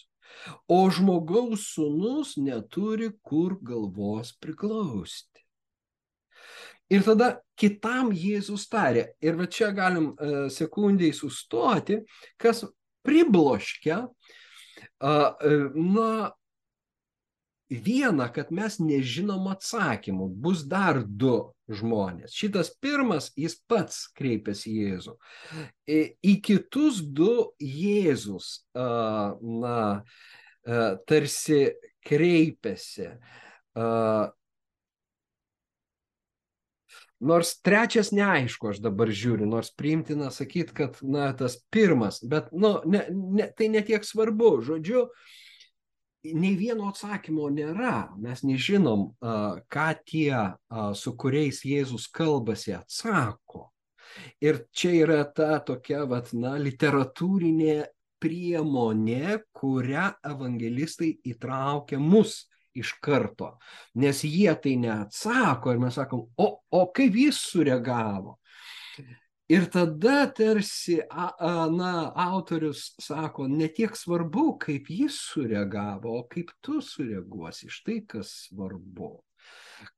o 0.68 0.78
žmogaus 0.90 1.68
sunus 1.74 2.34
neturi 2.36 3.10
kur 3.22 3.56
galvos 3.62 4.34
priklausti. 4.40 5.44
Ir 6.92 7.02
tada 7.06 7.30
kitam 7.58 8.12
Jėzus 8.12 8.66
tarė, 8.68 9.08
ir 9.24 9.38
va 9.38 9.48
čia 9.48 9.70
galim 9.74 10.12
uh, 10.12 10.46
sekundžiai 10.52 11.14
sustoti, 11.16 12.02
kas 12.40 12.62
pribloškia, 13.04 14.02
uh, 14.04 15.46
na, 15.74 16.10
viena, 17.70 18.28
kad 18.32 18.50
mes 18.52 18.78
nežinom 18.82 19.48
atsakymų, 19.52 20.28
bus 20.44 20.64
dar 20.68 21.02
du 21.04 21.54
žmonės. 21.72 22.34
Šitas 22.36 22.70
pirmas, 22.82 23.30
jis 23.40 23.56
pats 23.68 24.04
kreipiasi 24.16 24.70
į 24.70 24.86
Jėzų. 24.88 25.16
Į 25.88 26.34
kitus 26.44 27.00
du 27.00 27.54
Jėzus, 27.60 28.66
na, 28.74 29.78
tarsi 31.08 31.62
kreipiasi. 32.04 33.14
Nors 37.24 37.54
trečias 37.64 38.10
neaišku, 38.12 38.74
aš 38.74 38.82
dabar 38.84 39.08
žiūriu, 39.08 39.46
nors 39.48 39.70
priimtina 39.72 40.28
sakyti, 40.34 40.74
kad, 40.76 40.98
na, 41.00 41.30
tas 41.32 41.56
pirmas, 41.72 42.18
bet, 42.20 42.50
nu, 42.52 42.76
ne, 42.84 43.06
ne, 43.08 43.46
tai 43.56 43.70
netiek 43.72 44.04
svarbu. 44.04 44.58
Žodžiu, 44.66 45.06
uh, 45.06 45.43
nei 46.32 46.54
vieno 46.56 46.88
atsakymo 46.88 47.50
nėra. 47.52 48.14
Mes 48.20 48.44
nežinom, 48.46 49.10
ką 49.68 49.88
tie, 50.08 50.32
su 50.96 51.14
kuriais 51.20 51.60
Jėzus 51.68 52.08
kalbasi, 52.12 52.74
atsako. 52.78 53.68
Ir 54.40 54.64
čia 54.72 54.92
yra 55.02 55.22
ta 55.26 55.58
tokia, 55.66 56.04
vat, 56.08 56.30
na, 56.36 56.54
literatūrinė 56.60 57.82
priemonė, 58.22 59.40
kurią 59.52 60.06
evangelistai 60.24 61.10
įtraukia 61.34 61.98
mus 62.00 62.44
iš 62.74 62.94
karto. 63.02 63.54
Nes 64.00 64.22
jie 64.26 64.54
tai 64.62 64.76
neatsako 64.80 65.74
ir 65.74 65.82
mes 65.82 65.98
sakom, 65.98 66.24
o, 66.36 66.48
o 66.70 66.86
kaip 66.94 67.18
jis 67.18 67.42
sureagavo? 67.50 68.38
Ir 69.52 69.66
tada 69.68 70.24
tarsi, 70.32 70.96
a, 71.10 71.26
a, 71.36 71.66
na, 71.68 72.12
autorius 72.32 72.94
sako, 73.00 73.44
ne 73.48 73.68
tiek 73.68 73.92
svarbu, 73.96 74.54
kaip 74.62 74.88
jis 74.88 75.18
sureagavo, 75.34 76.14
o 76.20 76.24
kaip 76.30 76.54
tu 76.64 76.80
sureaguosi, 76.80 77.68
štai 77.68 77.98
kas 78.08 78.32
svarbu. 78.46 79.10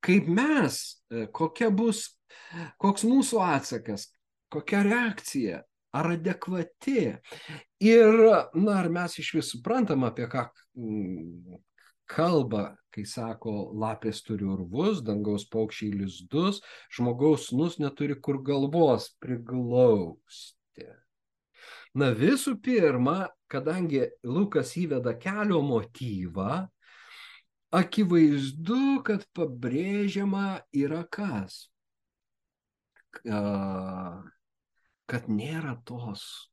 Kaip 0.02 0.26
mes, 0.26 0.80
e, 1.14 1.28
kokia 1.30 1.70
bus, 1.70 2.09
koks 2.82 3.06
mūsų 3.06 3.38
atsakas, 3.46 4.09
kokia 4.50 4.82
reakcija, 4.82 5.62
ar 5.94 6.11
adekvati. 6.16 7.04
Ir, 7.87 8.18
na, 8.59 8.80
ar 8.80 8.90
mes 8.92 9.18
iš 9.22 9.30
vis 9.38 9.52
suprantam, 9.54 10.04
apie 10.09 10.26
ką 10.32 10.48
kalba, 12.09 12.77
kai 12.95 13.05
sako, 13.09 13.73
lapės 13.77 14.23
turi 14.27 14.47
urvus, 14.49 15.03
dangaus 15.05 15.45
paukščiai 15.53 15.92
lizdus, 16.01 16.62
žmogaus 16.97 17.51
nus 17.53 17.79
neturi 17.83 18.16
kur 18.21 18.40
galvos 18.47 19.11
priglausti. 19.21 20.88
Na 21.97 22.11
visų 22.16 22.57
pirma, 22.62 23.27
kadangi 23.53 24.05
Lukas 24.25 24.75
įveda 24.81 25.16
kelio 25.21 25.62
motyvą, 25.64 26.66
akivaizdu, 27.77 29.01
kad 29.05 29.25
pabrėžiama 29.37 30.61
yra 30.77 31.05
kas? 31.11 31.66
kad 35.07 35.29
nėra 35.31 35.77
tos, 35.88 36.51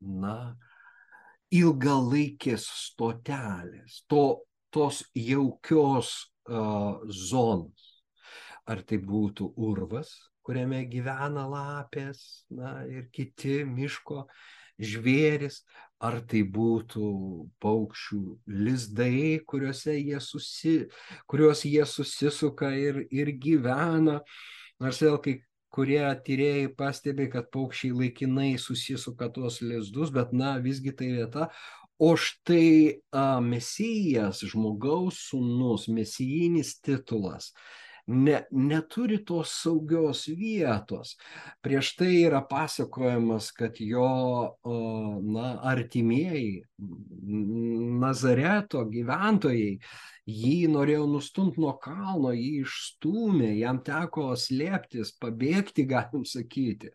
na, 0.00 0.56
ilgalaikės 1.54 2.66
stotelės, 2.68 4.02
to, 4.10 4.24
tos 4.74 5.02
jaukios 5.14 6.32
zonos. 6.48 7.94
Ar 8.68 8.82
tai 8.84 8.98
būtų 9.00 9.54
urvas, 9.56 10.10
kuriame 10.44 10.82
gyvena 10.88 11.46
lapės 11.48 12.44
na, 12.52 12.82
ir 12.88 13.08
kiti 13.12 13.62
miško 13.64 14.26
žvėris, 14.78 15.62
ar 15.98 16.20
tai 16.28 16.44
būtų 16.44 17.08
paukščių 17.64 18.20
lizdai, 18.46 19.40
jie, 19.40 20.20
susi, 20.20 20.76
kuriuos 21.26 21.64
jie 21.64 21.84
susisuka 21.84 22.70
ir, 22.76 23.06
ir 23.10 23.32
gyvena. 23.40 24.20
Nors 24.78 25.00
vėl 25.02 25.18
kai 25.24 25.40
kurie 25.74 26.04
tyrėjai 26.24 26.68
pastebi, 26.78 27.28
kad 27.32 27.50
paukščiai 27.54 27.96
laikinai 27.96 28.52
susisuka 28.60 29.28
tuos 29.34 29.60
lizdus, 29.60 30.12
bet 30.14 30.32
na 30.32 30.56
visgi 30.62 30.94
tai 30.96 31.10
vieta. 31.16 31.48
O 31.98 32.14
štai 32.14 33.00
a, 33.10 33.40
mesijas, 33.42 34.44
žmogaus 34.46 35.18
sūnus, 35.28 35.88
mesijinis 35.90 36.76
titulas, 36.78 37.50
ne, 38.08 38.42
neturi 38.50 39.18
tos 39.26 39.52
saugios 39.62 40.24
vietos. 40.30 41.16
Prieš 41.64 41.92
tai 41.98 42.12
yra 42.22 42.40
pasakojamas, 42.48 43.50
kad 43.56 43.80
jo 43.82 44.06
na, 45.26 45.48
artimieji, 45.72 46.62
Nazareto 47.98 48.84
gyventojai, 48.88 49.74
jį 50.28 50.68
norėjo 50.68 51.06
nustumti 51.08 51.60
nuo 51.62 51.72
kalno, 51.80 52.34
jį 52.36 52.62
išstūmė, 52.62 53.48
jam 53.62 53.80
teko 53.84 54.34
slėptis, 54.38 55.14
pabėgti, 55.22 55.86
galim 55.88 56.26
sakyti. 56.28 56.92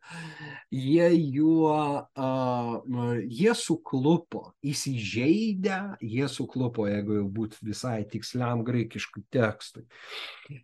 Jie 0.74 1.10
juo, 1.34 1.74
uh, 2.13 3.13
jie 3.26 3.56
suklupo, 3.58 4.46
įsižeidę, 4.62 5.80
jie 6.06 6.30
suklupo, 6.30 6.86
jeigu 6.89 7.22
jau 7.22 7.28
būtų 7.39 7.69
visai 7.72 8.04
tiksliam 8.10 8.63
graikiškų 8.67 9.26
tekstui. 9.34 9.86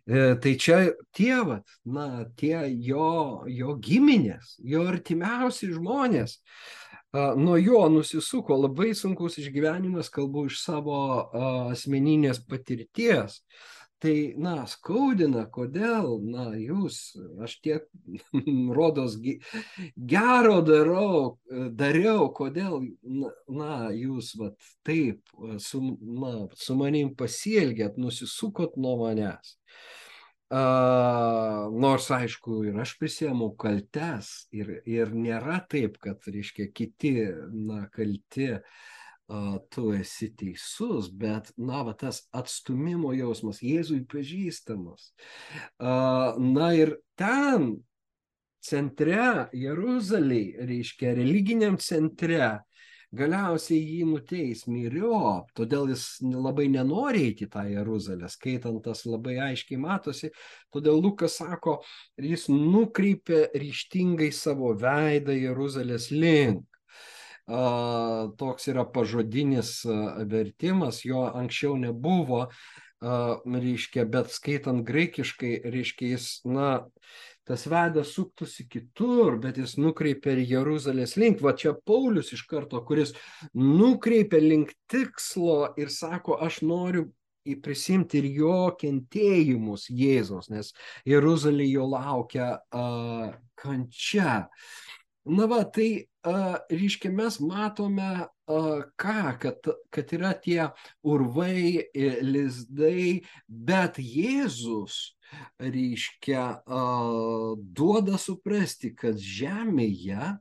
E, 0.06 0.36
tai 0.42 0.54
čia 0.60 0.78
tėvat, 1.16 1.66
na, 1.88 2.26
tie 2.38 2.68
jo, 2.84 3.46
jo 3.50 3.74
giminės, 3.82 4.54
jo 4.62 4.84
artimiausi 4.90 5.72
žmonės 5.74 6.38
nuo 7.12 7.56
jo 7.56 7.88
nusisuko 7.88 8.56
labai 8.56 8.94
sunkus 8.94 9.38
išgyvenimas, 9.38 10.10
kalbu 10.14 10.46
iš 10.50 10.62
savo 10.62 10.96
asmeninės 11.72 12.42
patirties. 12.46 13.42
Tai, 14.00 14.14
na, 14.40 14.54
skaudina, 14.64 15.42
kodėl, 15.52 16.14
na, 16.24 16.46
jūs, 16.56 17.18
aš 17.44 17.58
tiek, 17.60 17.82
rodos, 18.78 19.18
gero 19.20 20.54
darau, 20.64 21.18
dariau, 21.76 22.30
kodėl, 22.32 22.78
na, 23.04 23.74
jūs, 23.92 24.32
va, 24.40 24.54
taip, 24.88 25.20
su, 25.60 25.82
na, 26.00 26.32
su 26.56 26.78
manim 26.80 27.12
pasielgėt, 27.12 28.00
nusisukot 28.00 28.80
nuo 28.80 28.96
manęs. 29.02 29.52
Uh, 29.52 30.00
nors 30.50 32.08
aišku 32.10 32.64
ir 32.66 32.80
aš 32.82 32.96
prisėmau 32.98 33.52
kaltes 33.58 34.48
ir, 34.50 34.80
ir 34.88 35.12
nėra 35.14 35.60
taip, 35.70 36.00
kad, 36.02 36.24
reiškia, 36.26 36.66
kiti, 36.74 37.12
na, 37.54 37.84
kalti, 37.94 38.48
uh, 39.30 39.58
tu 39.70 39.92
esi 39.94 40.30
teisus, 40.34 41.10
bet, 41.14 41.52
na, 41.56 41.84
va, 41.86 41.94
tas 41.94 42.24
atstumimo 42.34 43.12
jausmas 43.14 43.62
Jėzui 43.62 44.02
pažįstamas. 44.10 45.12
Uh, 45.78 46.34
na 46.42 46.72
ir 46.74 46.96
ten, 47.18 47.76
centre, 48.60 49.46
Jeruzalėje, 49.56 50.66
reiškia, 50.66 51.14
religiniam 51.20 51.78
centre, 51.80 52.58
galiausiai 53.16 53.80
jį 53.80 54.04
nuteis 54.06 54.66
myriop, 54.70 55.50
todėl 55.58 55.90
jis 55.90 56.04
labai 56.22 56.68
nenori 56.70 57.24
eiti 57.30 57.48
į 57.48 57.52
tą 57.52 57.64
Jeruzalę, 57.66 58.30
skaitant 58.30 58.82
tas 58.84 59.02
labai 59.08 59.38
aiškiai 59.50 59.80
matosi, 59.82 60.30
todėl 60.70 61.02
Lukas 61.02 61.40
sako, 61.40 61.80
jis 62.20 62.46
nukreipė 62.52 63.48
ryštingai 63.54 64.30
savo 64.34 64.74
veidą 64.78 65.34
Jeruzalės 65.34 66.10
link. 66.14 66.66
Toks 67.50 68.68
yra 68.70 68.84
pažodinis 68.86 69.80
vertimas, 70.30 71.00
jo 71.02 71.24
anksčiau 71.26 71.74
nebuvo, 71.82 72.44
reiškia, 73.00 74.04
bet 74.06 74.30
skaitant 74.30 74.84
graikiškai, 74.86 75.56
reiškia, 75.72 76.12
jis, 76.14 76.28
na, 76.44 76.86
tas 77.50 77.66
vedas 77.66 78.12
suktųsi 78.14 78.68
kitur, 78.70 79.40
bet 79.42 79.56
jis 79.58 79.74
nukreipia 79.82 80.36
Jeruzalės 80.38 81.16
link. 81.18 81.40
Va 81.42 81.50
čia 81.58 81.72
Paulius 81.74 82.30
iš 82.36 82.44
karto, 82.46 82.78
kuris 82.86 83.10
nukreipia 83.58 84.38
link 84.38 84.76
tikslo 84.90 85.72
ir 85.80 85.90
sako, 85.90 86.38
aš 86.46 86.60
noriu 86.62 87.08
prisimti 87.64 88.20
ir 88.20 88.28
jo 88.36 88.56
kentėjimus 88.78 89.88
Jėzos, 89.90 90.50
nes 90.52 90.70
Jeruzalė 91.08 91.66
jo 91.72 91.88
laukia 91.90 92.52
uh, 92.70 93.32
kančia. 93.58 94.44
Na 95.30 95.46
va, 95.50 95.64
tai 95.64 95.88
uh, 96.26 96.60
reiškia, 96.70 97.10
mes 97.12 97.40
matome, 97.42 98.12
uh, 98.46 98.82
ką, 99.00 99.22
kad, 99.42 99.72
kad 99.90 100.14
yra 100.16 100.36
tie 100.38 100.70
urvai, 101.02 101.88
lizdai, 102.22 103.22
bet 103.48 103.98
Jėzus 103.98 105.16
reiškia, 105.60 106.44
duoda 107.56 108.18
suprasti, 108.20 108.92
kad 108.96 109.18
žemėje, 109.20 110.36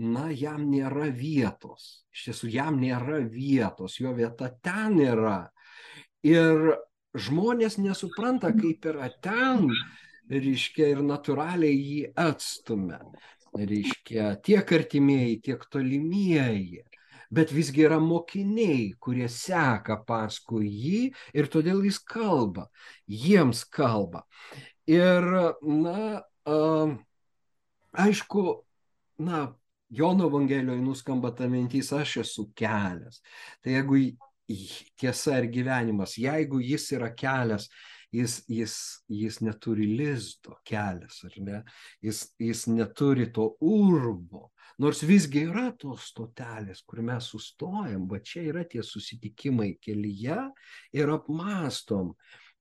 na, 0.00 0.26
jam 0.32 0.68
nėra 0.70 1.10
vietos. 1.14 2.04
Iš 2.14 2.28
tiesų, 2.28 2.52
jam 2.54 2.78
nėra 2.80 3.20
vietos, 3.30 3.98
jo 4.00 4.14
vieta 4.16 4.50
ten 4.64 4.98
yra. 5.04 5.40
Ir 6.26 6.74
žmonės 7.16 7.78
nesupranta, 7.80 8.52
kaip 8.56 8.86
yra 8.92 9.10
ten, 9.22 9.68
reiškia, 10.30 10.92
ir 10.94 11.04
natūraliai 11.04 11.76
jį 11.76 12.00
atstumia. 12.28 13.02
Reiškia, 13.50 14.36
tiek 14.46 14.76
artimieji, 14.76 15.40
tiek 15.48 15.64
tolimieji 15.72 16.84
bet 17.30 17.52
visgi 17.54 17.84
yra 17.86 18.00
mokiniai, 18.02 18.90
kurie 18.98 19.28
seka 19.30 20.00
paskui 20.06 20.68
jį 20.68 21.02
ir 21.36 21.50
todėl 21.52 21.84
jis 21.86 22.00
kalba, 22.02 22.66
jiems 23.06 23.62
kalba. 23.70 24.24
Ir, 24.90 25.26
na, 25.62 26.24
aišku, 28.06 28.44
na, 29.22 29.46
Jono 29.90 30.28
Evangelijoje 30.28 30.80
nuskamba 30.80 31.32
ta 31.34 31.48
mintys, 31.50 31.88
aš 31.92 32.20
esu 32.22 32.44
kelias. 32.54 33.18
Tai 33.58 33.72
jeigu 33.74 33.98
tiesa 34.98 35.40
ir 35.40 35.48
gyvenimas, 35.50 36.14
jeigu 36.18 36.60
jis 36.62 36.92
yra 36.94 37.10
kelias, 37.10 37.66
jis, 38.12 38.40
jis, 38.50 38.76
jis 39.08 39.40
neturi 39.44 39.86
lizdo 39.98 40.56
kelias, 40.66 41.22
ar 41.24 41.36
ne? 41.46 41.62
Jis, 42.02 42.24
jis 42.38 42.66
neturi 42.70 43.30
to 43.34 43.52
urbo, 43.60 44.50
Nors 44.80 45.02
visgi 45.04 45.42
yra 45.44 45.66
tos 45.76 46.06
stotelės, 46.08 46.78
kur 46.88 47.02
mes 47.04 47.26
sustojam, 47.28 48.06
va 48.08 48.16
čia 48.24 48.46
yra 48.48 48.62
tie 48.64 48.80
susitikimai 48.80 49.74
kelyje 49.84 50.38
ir 50.96 51.12
apmastom, 51.12 52.14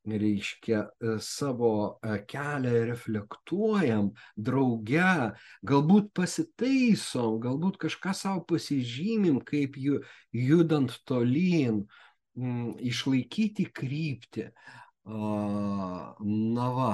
reiškia, 0.10 0.82
e, 1.00 1.14
savo 1.24 1.72
e, 2.04 2.18
kelią 2.28 2.74
reflektuojam 2.90 4.12
drauge, 4.36 5.32
galbūt 5.72 6.12
pasitaisom, 6.20 7.40
galbūt 7.46 7.80
kažką 7.86 8.16
savo 8.18 8.44
pasižymim, 8.52 9.40
kaip 9.48 9.80
judant 9.80 11.00
tolyn, 11.08 11.86
išlaikyti 12.92 13.66
kryptį. 13.76 14.50
Na 15.06 16.68
va, 16.76 16.94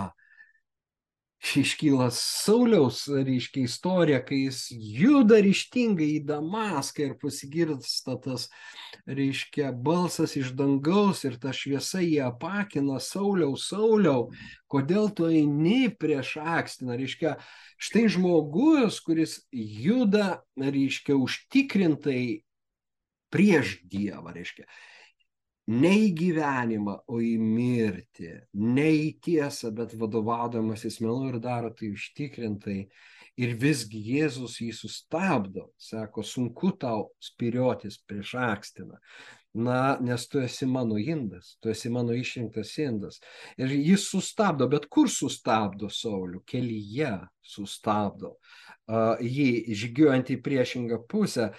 iškyla 1.55 2.09
Sauliaus, 2.11 3.05
reiškia, 3.07 3.63
istorija, 3.63 4.19
kai 4.25 4.45
jis 4.45 4.65
juda 4.71 5.37
ryštingai 5.43 6.07
į 6.17 6.23
Damaską 6.27 7.05
ir 7.05 7.13
pasigirsta 7.21 8.17
tas, 8.23 8.47
reiškia, 9.05 9.69
balsas 9.85 10.35
iš 10.39 10.53
dangaus 10.57 11.23
ir 11.27 11.37
ta 11.41 11.53
šviesa 11.55 12.01
jį 12.03 12.23
apakina, 12.25 12.99
Sauliau, 13.03 13.53
Sauliau, 13.59 14.31
kodėl 14.71 15.11
tu 15.15 15.29
eini 15.29 15.91
prieš 15.93 16.35
akstiną, 16.41 16.97
reiškia, 16.99 17.35
štai 17.77 18.07
žmogus, 18.15 18.99
kuris 19.05 19.39
juda, 19.53 20.41
reiškia, 20.57 21.17
užtikrintai 21.19 22.41
prieš 23.33 23.79
Dievą, 23.85 24.33
reiškia, 24.35 24.65
ne 25.67 25.91
į 26.05 26.09
gyvenimą, 26.19 26.99
o 27.09 27.19
į 27.23 27.35
mirtį, 27.41 28.31
ne 28.61 28.87
į 28.93 29.09
tiesą, 29.25 29.71
bet 29.75 29.95
vadovaudamasis 29.97 30.99
melu 31.03 31.31
ir 31.31 31.39
daro 31.43 31.73
tai 31.73 31.93
užtikrintai. 31.95 32.85
Ir 33.35 33.57
visgi 33.59 33.99
Jėzus 33.99 34.61
jį 34.63 34.69
sustabdo, 34.71 35.65
sako, 35.75 36.23
sunku 36.23 36.69
tau 36.79 37.09
spiriotis 37.19 37.97
prieš 38.07 38.37
akstiną. 38.39 38.95
Na, 39.55 39.97
nes 40.03 40.23
tu 40.27 40.39
esi 40.39 40.67
mano 40.67 40.95
indas, 40.99 41.57
tu 41.63 41.71
esi 41.71 41.91
mano 41.91 42.15
išrinktas 42.15 42.73
indas. 42.79 43.19
Ir 43.59 43.71
jis 43.75 44.07
sustabdo, 44.07 44.69
bet 44.71 44.87
kur 44.91 45.11
sustabdo 45.11 45.91
Saulių? 45.91 46.41
Kelyje 46.47 47.11
sustabdo. 47.43 48.35
Uh, 48.35 48.64
jį 48.87 49.73
žygiuojant 49.73 50.29
į 50.29 50.41
priešingą 50.45 50.99
pusę. 51.09 51.51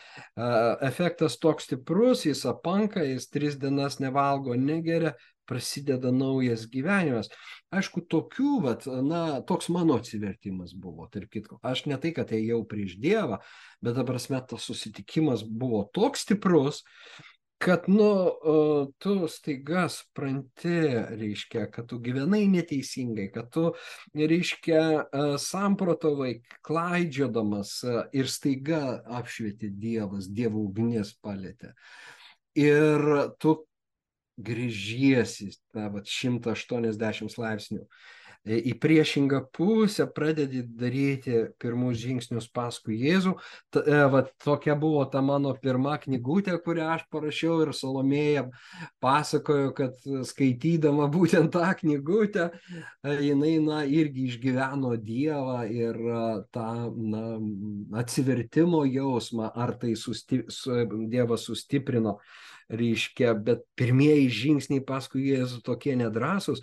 Efektas 0.87 1.39
toks 1.43 1.67
stiprus, 1.67 2.27
jis 2.27 2.45
apanka, 2.47 3.03
jis 3.03 3.29
tris 3.31 3.59
dienas 3.59 3.99
nevalgo, 4.03 4.55
negeria, 4.55 5.17
prasideda 5.47 6.11
naujas 6.11 6.67
gyvenimas. 6.71 7.31
Aišku, 7.75 8.03
tokių, 8.11 8.53
vat, 8.65 8.87
na, 9.07 9.41
toks 9.47 9.71
mano 9.75 9.99
atsivertimas 10.01 10.75
buvo, 10.75 11.07
tarp 11.13 11.31
kitko. 11.31 11.61
Aš 11.67 11.85
ne 11.91 11.99
tai, 12.03 12.13
kad 12.17 12.33
ėjau 12.35 12.65
prieš 12.67 12.97
Dievą, 13.03 13.39
bet, 13.79 13.95
ta 13.99 14.05
prasme, 14.07 14.43
tas 14.43 14.67
susitikimas 14.67 15.47
buvo 15.47 15.85
toks 15.95 16.27
stiprus, 16.27 16.83
kad, 17.59 17.87
nu, 17.89 18.09
tu 18.99 19.15
staiga 19.29 19.87
supranti, 19.89 20.79
reiškia, 21.17 21.67
kad 21.73 21.89
tu 21.91 21.99
gyvenai 22.03 22.45
neteisingai, 22.53 23.29
kad 23.35 23.49
tu, 23.53 23.71
reiškia, 24.17 24.83
samprotavai, 25.41 26.41
klaidžiodamas 26.67 27.79
ir 28.17 28.29
staiga 28.31 29.01
apšvieti 29.21 29.73
Dievas, 29.73 30.29
Dievo 30.29 30.67
ugnis 30.69 31.15
palėtė. 31.25 31.73
Ir 32.57 33.09
tu 33.41 33.59
grįžiesi, 34.37 35.51
na, 35.77 35.89
va, 35.93 36.05
180 36.05 37.41
laipsnių 37.41 37.87
į 38.47 38.75
priešingą 38.79 39.41
pusę 39.55 40.07
pradedi 40.15 40.63
daryti 40.63 41.47
pirmus 41.59 41.99
žingsnius 41.99 42.47
paskui 42.55 42.99
Jėzų. 43.01 43.35
Ta, 43.75 43.83
e, 43.83 43.99
va, 44.13 44.23
tokia 44.45 44.77
buvo 44.79 45.03
ta 45.11 45.23
mano 45.25 45.53
pirma 45.59 45.97
knygutė, 46.03 46.55
kurią 46.63 46.93
aš 46.95 47.07
parašiau 47.11 47.59
ir 47.65 47.73
Salomėja 47.75 48.47
pasakojo, 49.03 49.73
kad 49.77 49.99
skaitydama 50.31 51.11
būtent 51.17 51.51
tą 51.57 51.73
knygutę, 51.81 52.49
e, 52.55 53.19
jinai 53.27 53.57
na, 53.65 53.83
irgi 53.83 54.29
išgyveno 54.31 54.95
Dievą 55.03 55.61
ir 55.67 55.99
e, 55.99 56.25
tą 56.55 56.71
na, 56.95 57.27
atsivertimo 57.99 58.85
jausmą, 58.87 59.51
ar 59.55 59.75
tai 59.81 59.97
susti, 59.99 60.45
su, 60.49 60.85
Dievas 61.11 61.49
sustiprino, 61.51 62.21
reiškia, 62.71 63.35
bet 63.47 63.67
pirmieji 63.79 64.31
žingsniai 64.43 64.83
paskui 64.87 65.29
Jėzų 65.33 65.61
tokie 65.67 65.95
nedrasus 65.99 66.63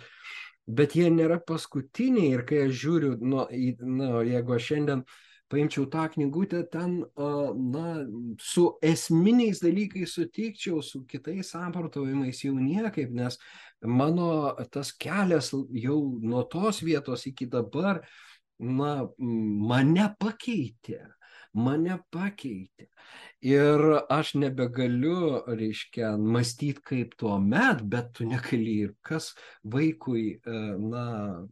bet 0.66 0.96
jie 0.96 1.10
nėra 1.12 1.40
paskutiniai 1.46 2.32
ir 2.38 2.42
kai 2.48 2.64
aš 2.66 2.74
žiūriu, 2.80 3.14
nu, 3.20 3.44
į, 3.52 3.76
nu, 3.84 4.10
jeigu 4.24 4.56
aš 4.56 4.68
šiandien 4.70 5.04
paimčiau 5.52 5.86
tą 5.92 6.06
knygutę, 6.14 6.62
ten, 6.72 7.02
na, 7.14 7.88
su 8.42 8.64
esminiais 8.82 9.60
dalykais 9.62 10.16
sutikčiau, 10.16 10.80
su 10.82 11.04
kitais 11.08 11.52
samprotavimais 11.52 12.40
jau 12.46 12.54
niekaip, 12.58 13.12
nes 13.14 13.38
mano 13.84 14.54
tas 14.72 14.94
kelias 14.96 15.52
jau 15.52 15.98
nuo 16.22 16.46
tos 16.50 16.80
vietos 16.82 17.26
iki 17.30 17.46
dabar, 17.52 18.00
na, 18.58 19.04
mane 19.18 20.08
pakeitė 20.18 21.02
mane 21.54 21.98
pakeitė. 22.12 22.88
Ir 23.44 23.82
aš 24.08 24.30
nebegaliu, 24.40 25.42
reiškia, 25.44 26.14
mąstyti 26.16 26.80
kaip 26.80 27.12
tuo 27.20 27.36
met, 27.44 27.82
bet 27.84 28.14
tu 28.16 28.24
negali 28.24 28.78
ir 28.86 28.94
kas 29.04 29.34
vaikui, 29.68 30.38
e, 30.40 30.60
na, 30.80 31.04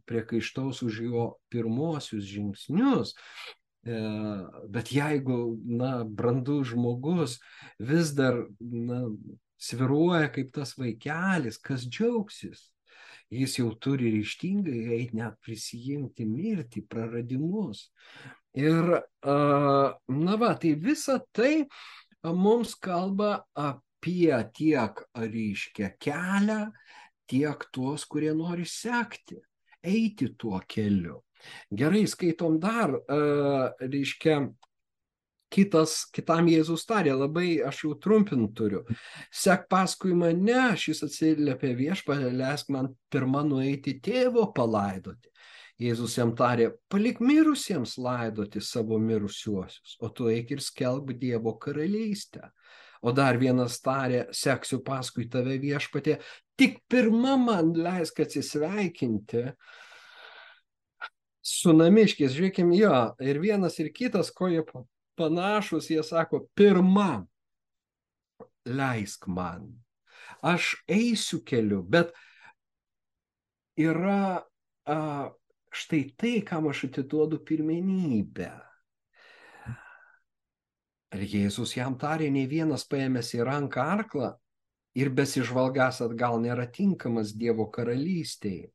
priekaištaus 0.09 0.81
už 0.87 1.01
jo 1.05 1.27
pirmosius 1.53 2.25
žingsnius. 2.25 3.13
E, 3.85 3.99
bet 4.73 4.89
jeigu, 4.95 5.37
na, 5.69 5.93
brandus 6.03 6.71
žmogus 6.73 7.37
vis 7.77 8.15
dar, 8.17 8.41
na, 8.57 9.03
sviruoja 9.61 10.33
kaip 10.33 10.49
tas 10.55 10.73
vaikelis, 10.79 11.61
kas 11.61 11.85
džiaugsis, 11.85 12.71
jis 13.29 13.59
jau 13.59 13.69
turi 13.77 14.09
ryštingai 14.17 14.95
eiti 14.97 15.21
net 15.21 15.37
prisijimti 15.45 16.25
mirtį, 16.25 16.87
praradimus. 16.89 17.91
Ir, 18.53 18.89
na 19.25 20.35
va, 20.37 20.53
tai 20.61 20.75
visa 20.77 21.17
tai 21.33 21.65
mums 22.23 22.75
kalba 22.77 23.43
apie 23.57 24.29
tiek 24.53 25.01
ryškę 25.17 25.95
kelią, 25.97 26.59
tiek 27.29 27.65
tuos, 27.73 28.05
kurie 28.05 28.33
nori 28.37 28.67
sekti, 28.69 29.39
eiti 29.81 30.35
tuo 30.37 30.61
keliu. 30.69 31.23
Gerai, 31.73 32.05
skaitom 32.07 32.59
dar, 32.61 32.93
reiškia, 33.81 34.37
kitas, 35.53 35.97
kitam 36.13 36.47
Jėzus 36.49 36.85
tarė, 36.89 37.13
labai 37.17 37.57
aš 37.65 37.83
jau 37.83 37.97
trumpint 38.01 38.53
turiu. 38.57 38.83
Sek 39.33 39.67
paskui 39.71 40.13
mane, 40.17 40.75
šis 40.79 41.03
atsiliepė 41.09 41.73
viešpatė, 41.77 42.31
leisk 42.37 42.71
man 42.73 42.93
pirmą 43.13 43.43
nueiti 43.49 43.97
tėvo 44.03 44.47
palaidoti. 44.55 45.32
Jėzus 45.83 46.15
jam 46.15 46.31
tarė, 46.37 46.69
palik 46.91 47.19
mirusiems 47.19 47.97
laidoti 47.99 48.61
savo 48.63 48.99
mirusiuosius, 49.01 49.97
o 49.99 50.09
tu 50.09 50.29
eik 50.31 50.53
ir 50.55 50.61
skelb 50.63 51.11
Dievo 51.19 51.57
karalystę. 51.59 52.51
O 53.03 53.11
dar 53.11 53.35
vienas 53.35 53.81
tarė, 53.83 54.27
seksiu 54.31 54.79
paskui 54.85 55.25
tave 55.31 55.57
viešpatė, 55.59 56.21
tik 56.55 56.79
pirmą 56.87 57.35
man 57.41 57.73
leisk 57.75 58.21
atsisveikinti 58.23 59.49
su 61.43 61.73
namiškiais. 61.75 62.31
Žiūrėkim, 62.31 62.71
jo, 62.77 62.95
ir 63.19 63.41
vienas 63.43 63.75
ir 63.83 63.91
kitas, 63.91 64.31
ko 64.31 64.47
jie 64.53 64.63
panašus, 65.19 65.91
jie 65.91 66.03
sako, 66.07 66.45
pirmą 66.55 67.25
leisk 68.71 69.27
man. 69.27 69.67
Aš 70.43 70.77
eisiu 70.87 71.41
keliu, 71.43 71.83
bet 71.83 72.15
yra 73.79 74.43
a, 74.87 74.97
štai 75.73 76.03
tai, 76.17 76.35
kam 76.45 76.69
aš 76.69 76.85
atiduodu 76.89 77.41
pirmenybę. 77.45 78.51
Ir 81.13 81.25
Jėzus 81.29 81.75
jam 81.77 81.97
tarė, 82.01 82.29
nei 82.33 82.47
vienas 82.49 82.87
paėmęs 82.89 83.33
į 83.37 83.43
ranką 83.45 83.83
arklą 83.97 84.31
ir 84.97 85.09
besižvalgas 85.13 86.01
atgal 86.05 86.39
nėra 86.41 86.65
tinkamas 86.69 87.33
Dievo 87.37 87.67
karalystėje. 87.73 88.71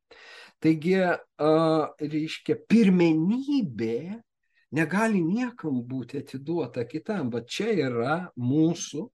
Taigi, 0.63 0.97
reiškia, 1.39 2.57
pirmenybė 2.71 3.99
negali 4.75 5.23
niekam 5.23 5.83
būti 5.87 6.19
atiduota 6.23 6.83
kitam, 6.87 7.31
bet 7.31 7.47
čia 7.51 7.71
yra 7.89 8.17
mūsų, 8.35 9.05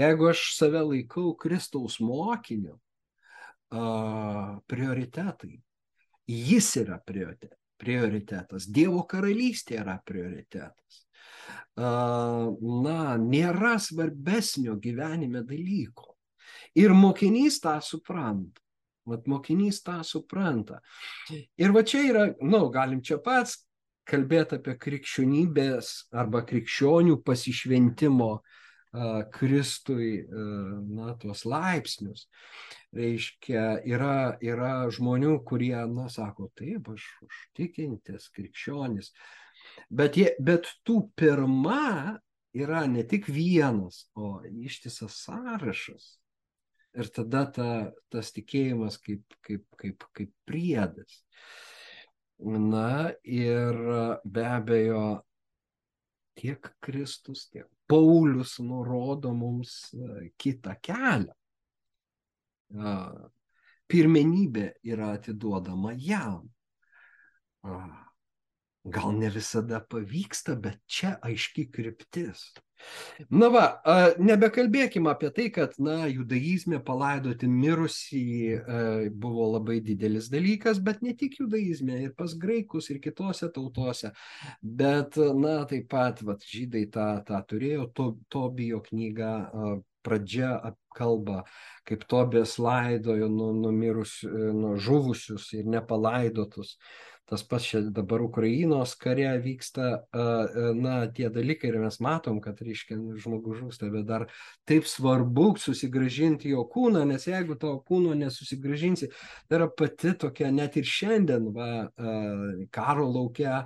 jeigu 0.00 0.30
aš 0.32 0.46
save 0.56 0.80
laikau 0.88 1.34
Kristaus 1.36 2.00
mokiniu, 2.00 2.78
prioritetai. 3.70 5.60
Jis 6.30 6.76
yra 6.84 7.00
prioritetas, 7.02 8.68
Dievo 8.70 9.02
karalystė 9.10 9.80
yra 9.80 9.96
prioritetas. 10.06 11.04
Na, 11.80 13.16
nėra 13.18 13.76
svarbesnio 13.82 14.76
gyvenime 14.82 15.42
dalyko. 15.46 16.14
Ir 16.78 16.94
mokinys 16.94 17.58
tą 17.62 17.78
supranta. 17.82 18.62
Vat 19.10 19.26
mokinys 19.26 19.80
tą 19.82 20.00
supranta. 20.06 20.78
Ir 21.58 21.74
va 21.74 21.82
čia 21.82 22.04
yra, 22.06 22.24
na, 22.38 22.50
nu, 22.52 22.68
galim 22.70 23.00
čia 23.02 23.18
pats 23.24 23.56
kalbėti 24.10 24.58
apie 24.58 24.76
krikščionybės 24.78 25.92
arba 26.20 26.42
krikščionių 26.46 27.20
pasišventimo 27.26 28.30
Kristui, 29.30 30.26
na, 30.90 31.14
tuos 31.20 31.44
laipsnius. 31.46 32.26
Reiškia, 32.96 33.82
yra, 33.86 34.36
yra 34.42 34.72
žmonių, 34.90 35.36
kurie, 35.46 35.76
na, 35.92 36.08
sako, 36.10 36.50
taip, 36.58 36.90
aš 36.90 37.06
užtikintis, 37.26 38.26
krikščionis. 38.34 39.12
Bet, 39.90 40.18
jie, 40.18 40.32
bet 40.42 40.66
tų 40.86 41.04
pirma 41.14 42.18
yra 42.56 42.82
ne 42.90 43.06
tik 43.06 43.30
vienas, 43.30 44.08
o 44.18 44.40
ištisas 44.50 45.22
sąrašas. 45.22 46.16
Ir 46.98 47.06
tada 47.14 47.44
ta, 47.54 47.70
tas 48.10 48.32
tikėjimas 48.34 48.98
kaip, 48.98 49.22
kaip, 49.46 49.62
kaip, 49.78 50.06
kaip 50.10 50.34
priedas. 50.42 51.22
Na 52.42 53.12
ir 53.22 53.76
be 54.24 54.46
abejo, 54.48 55.20
tiek 56.40 56.72
Kristus, 56.82 57.46
tiek 57.52 57.68
Paulius 57.90 58.58
nurodo 58.62 59.34
mums 59.34 59.90
e, 59.94 60.30
kitą 60.38 60.76
kelią. 60.84 61.34
Pirmenybė 63.90 64.66
yra 64.86 65.08
atiduodama 65.16 65.90
jam. 65.98 66.44
Gal 68.84 69.16
ne 69.18 69.30
visada 69.34 69.80
pavyksta, 69.82 70.54
bet 70.54 70.78
čia 70.86 71.16
aiški 71.26 71.66
kryptis. 71.74 72.46
Na 73.30 73.50
va, 73.52 73.64
nebekalbėkime 74.18 75.10
apie 75.12 75.30
tai, 75.36 75.48
kad, 75.54 75.76
na, 75.82 76.06
judaizme 76.10 76.80
palaidoti 76.84 77.48
mirusį 77.50 78.24
buvo 79.22 79.50
labai 79.54 79.80
didelis 79.84 80.30
dalykas, 80.32 80.80
bet 80.84 81.02
ne 81.04 81.14
tik 81.18 81.38
judaizme, 81.42 81.98
ir 82.06 82.14
pas 82.16 82.32
graikus, 82.32 82.90
ir 82.90 83.02
kitose 83.04 83.50
tautose. 83.54 84.12
Bet, 84.62 85.20
na, 85.36 85.60
taip 85.70 85.90
pat, 85.92 86.24
va, 86.24 86.38
žydai 86.40 86.86
tą, 86.94 87.10
tą 87.28 87.44
turėjo, 87.52 87.90
to, 87.94 88.10
Tobijo 88.32 88.80
knyga 88.88 89.34
pradžia 90.06 90.54
kalba, 90.96 91.44
kaip 91.88 92.06
Tobės 92.10 92.56
laidojo 92.62 93.28
nu, 93.32 93.52
numirus, 93.56 94.20
nu, 94.24 94.74
žuvusius 94.80 95.50
ir 95.58 95.68
nepalaidotus. 95.70 96.76
Tas 97.30 97.44
pats 97.46 97.68
čia 97.70 97.80
dabar 97.94 98.24
Ukrainos 98.24 98.96
kare 98.98 99.28
vyksta, 99.38 99.90
na, 100.74 100.94
tie 101.14 101.28
dalykai 101.30 101.68
ir 101.70 101.78
mes 101.78 102.00
matom, 102.02 102.40
kad, 102.42 102.58
reiškia, 102.66 102.98
žmogus 103.22 103.60
žūsta, 103.60 103.90
bet 103.94 104.08
dar 104.08 104.24
taip 104.66 104.88
svarbu 104.90 105.52
susigražinti 105.62 106.50
jo 106.50 106.64
kūną, 106.66 107.04
nes 107.06 107.28
jeigu 107.30 107.54
to 107.60 107.76
kūno 107.86 108.16
nesusigražinsi, 108.18 109.12
tai 109.46 109.60
yra 109.60 109.70
pati 109.70 110.16
tokia, 110.18 110.50
net 110.50 110.80
ir 110.80 110.90
šiandien, 110.90 111.52
va, 111.54 111.70
karo 112.74 113.06
laukia, 113.06 113.62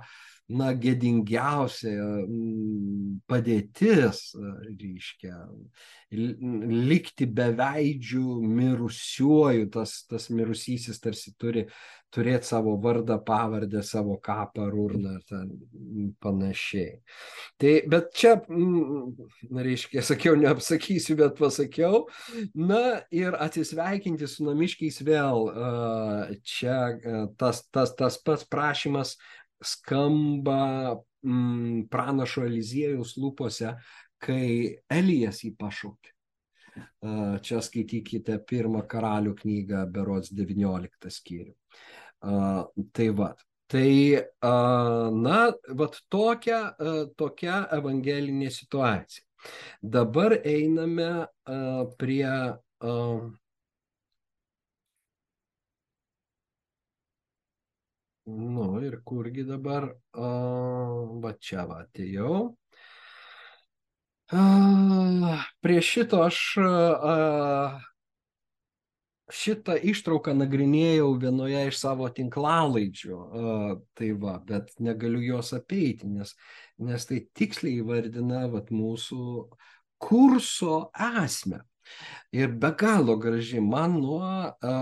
na, 0.53 0.71
gėdingiausia 0.77 1.95
mm, 1.97 3.19
padėtis, 3.29 4.21
reiškia, 4.67 5.35
likti 6.15 7.25
beveidžių 7.25 8.39
mirusiuoju, 8.45 9.69
tas, 9.73 9.97
tas 10.09 10.29
mirusysis 10.29 11.01
tarsi 11.01 11.33
turi 11.41 11.65
turėti 12.15 12.47
savo 12.47 12.75
vardą, 12.79 13.17
pavardę, 13.25 13.81
savo 13.83 14.15
kapą, 14.23 14.69
urną 14.71 15.17
ir 15.19 16.11
panašiai. 16.23 16.99
Tai, 17.59 17.73
bet 17.91 18.11
čia, 18.15 18.35
na, 18.47 19.65
reiškia, 19.65 20.03
sakiau, 20.05 20.37
neapsakysiu, 20.39 21.17
bet 21.19 21.35
pasakiau. 21.39 22.05
Na 22.55 23.01
ir 23.11 23.35
atsisveikinti 23.35 24.29
su 24.31 24.47
namiškiais 24.47 25.01
vėl. 25.07 25.49
Čia 26.47 26.77
tas, 27.41 27.65
tas, 27.73 27.95
tas 27.97 28.21
pats 28.23 28.47
prašymas 28.47 29.17
skamba 29.65 30.59
mm, 31.25 31.87
pranašo 31.91 32.45
Eliziejaus 32.47 33.15
lūpose, 33.19 33.75
kai 34.21 34.75
Elijas 34.91 35.43
jį 35.45 35.55
pašaukė. 35.59 36.11
Čia 37.45 37.61
skaitykite 37.63 38.37
pirmą 38.49 38.81
karalių 38.89 39.35
knygą, 39.39 39.85
berods 39.95 40.31
19 40.35 41.11
skyrių. 41.13 41.53
Tai 42.19 43.09
va. 43.19 43.29
Tai, 43.71 43.91
na, 45.25 45.37
vat 45.79 45.95
tokia, 46.13 46.59
tokia 47.17 47.61
evangelinė 47.77 48.51
situacija. 48.53 49.23
Dabar 49.81 50.37
einame 50.45 51.09
prie 51.99 52.27
Nu 58.25 58.81
ir 58.81 59.01
kurgi 59.05 59.43
dabar, 59.45 59.91
a, 60.17 60.27
va 61.21 61.33
čia 61.37 61.65
va 61.69 61.83
atėjau. 61.83 62.55
A, 64.33 64.45
prie 65.61 65.77
šito 65.85 66.23
aš 66.25 66.39
a, 66.57 67.13
šitą 69.29 69.77
ištrauką 69.91 70.33
nagrinėjau 70.41 71.11
vienoje 71.21 71.61
iš 71.69 71.77
savo 71.83 72.09
tinklalaidžių, 72.17 73.21
a, 73.21 73.77
tai 73.93 74.11
va, 74.17 74.39
bet 74.49 74.73
negaliu 74.81 75.21
jos 75.21 75.53
apeiti, 75.53 76.09
nes, 76.09 76.33
nes 76.81 77.05
tai 77.05 77.21
tiksliai 77.37 77.83
įvardina 77.85 78.47
vat, 78.49 78.73
mūsų 78.73 79.49
kurso 80.01 80.87
esmę. 80.97 81.61
Ir 82.33 82.57
be 82.57 82.73
galo 82.73 83.19
graži, 83.21 83.61
man 83.61 83.99
nuo, 84.01 84.25
a, 84.49 84.77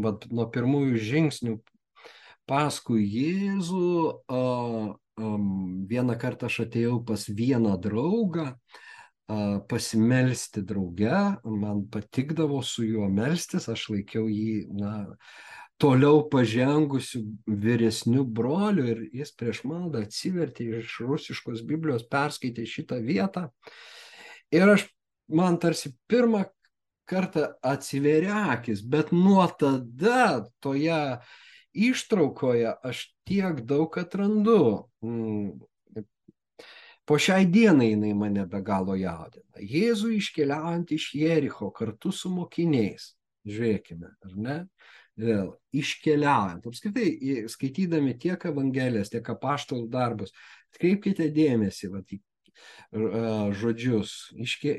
vat, 0.00 0.30
nuo 0.32 0.48
pirmųjų 0.48 1.08
žingsnių 1.12 1.60
paskui 2.48 3.04
Jėzų. 3.04 3.92
Vieną 5.88 6.14
kartą 6.20 6.46
aš 6.46 6.62
atėjau 6.68 7.00
pas 7.06 7.24
vieną 7.26 7.74
draugą 7.82 8.52
pasimelsti 9.68 10.62
drauge, 10.64 11.36
man 11.44 11.82
patikdavo 11.92 12.62
su 12.64 12.86
juo 12.86 13.08
melstis, 13.12 13.68
aš 13.68 13.88
laikiau 13.92 14.24
jį, 14.24 14.54
na, 14.72 14.92
toliau 15.76 16.22
pažengusių 16.32 17.20
vyresnių 17.46 18.24
brolių 18.24 18.86
ir 18.94 19.02
jis 19.20 19.34
prieš 19.36 19.62
maldą 19.68 20.06
atsivertė 20.06 20.70
iš 20.80 20.96
rusiškos 21.04 21.60
Biblijos, 21.68 22.06
perskaitė 22.08 22.64
šitą 22.66 23.02
vietą. 23.04 23.48
Ir 24.54 24.64
aš, 24.78 24.86
man 25.28 25.60
tarsi 25.60 25.92
pirmą 26.08 26.46
kartą 27.08 27.50
atsiveria 27.64 28.48
akis, 28.54 28.80
bet 28.80 29.12
nuo 29.12 29.44
tada 29.60 30.48
toje 30.64 31.20
ištraukoje 31.86 32.74
aš 32.84 33.04
tiek 33.28 33.60
daug 33.66 33.98
atrandu. 34.00 34.88
Mm. 35.04 35.58
Po 37.08 37.16
šiai 37.16 37.46
dienai 37.48 37.92
jinai 37.94 38.12
mane 38.12 38.44
be 38.50 38.60
galo 38.64 38.96
jaudina. 38.98 39.62
Jėzų 39.64 40.10
iškeliaujant 40.18 40.90
iš 40.92 41.06
Jericho 41.16 41.70
kartu 41.72 42.12
su 42.12 42.28
mokiniais. 42.28 43.14
Žiūrėkime, 43.48 44.10
ar 44.26 44.34
ne? 44.36 44.56
Vėl 45.18 45.54
iškeliaujant. 45.74 46.68
Apskritai, 46.68 47.06
skaitydami 47.50 48.12
tiek 48.20 48.44
Evangelijas, 48.50 49.08
tiek 49.14 49.30
apaštalų 49.32 49.88
darbus, 49.90 50.34
atkreipkite 50.74 51.30
dėmesį 51.32 51.90
vat, 51.94 52.12
žodžius. 53.62 54.12
Iške, 54.44 54.76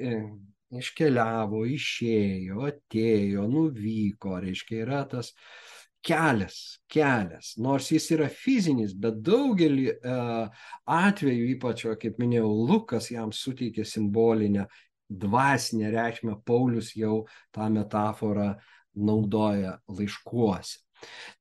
iškeliavo, 0.79 1.63
išėjo, 1.73 2.62
atėjo, 2.69 3.49
nuvyko, 3.49 4.38
reiškia, 4.45 4.83
yra 4.85 5.01
tas 5.09 5.33
uh, 5.33 5.79
kelias, 6.05 6.79
kelias, 6.91 7.53
nors 7.59 7.89
jis 7.91 8.09
yra 8.15 8.29
fizinis, 8.31 8.93
bet 8.95 9.19
daugelį 9.25 9.88
uh, 9.93 10.65
atvejų, 10.88 11.49
ypač, 11.55 11.85
kaip 12.01 12.19
minėjau, 12.21 12.49
Lukas 12.69 13.09
jam 13.12 13.33
suteikė 13.35 13.85
simbolinę 13.88 14.67
dvasinę 15.09 15.91
reikšmę, 15.93 16.39
Paulius 16.45 16.93
jau 16.95 17.25
tą 17.55 17.69
metaforą 17.73 18.53
naudoja 18.95 19.77
laiškuose. 19.89 20.79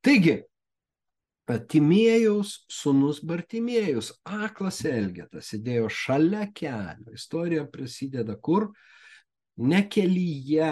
Taigi, 0.05 0.39
Timėjaus 1.49 2.67
sunus 2.69 3.23
Bartimėjus, 3.25 4.11
aklas 4.29 4.83
Elgetas, 4.85 5.49
sėdėjo 5.49 5.89
šalia 5.89 6.45
kelio. 6.53 7.15
Istorija 7.17 7.65
prasideda 7.73 8.37
kur? 8.37 8.69
Ne 9.59 9.81
kelyje 9.91 10.71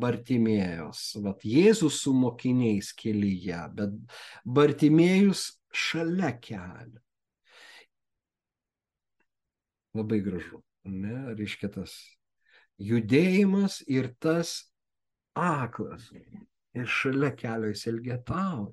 Bartimėjos, 0.00 1.02
vat 1.24 1.44
Jėzus 1.46 2.00
su 2.04 2.14
mokiniais 2.16 2.92
kelyje, 2.96 3.60
bet 3.74 3.96
Bartimėjus 4.44 5.48
šalia 5.74 6.34
kelio. 6.42 7.00
Labai 9.94 10.18
gražu, 10.22 10.60
ne, 10.90 11.34
reiškia 11.38 11.70
tas 11.76 11.94
judėjimas 12.82 13.80
ir 13.86 14.10
tas 14.18 14.56
aklas. 15.38 16.08
Ir 16.74 16.88
šalia 16.90 17.30
kelio 17.38 17.70
jis 17.70 17.86
elgetavo. 17.90 18.72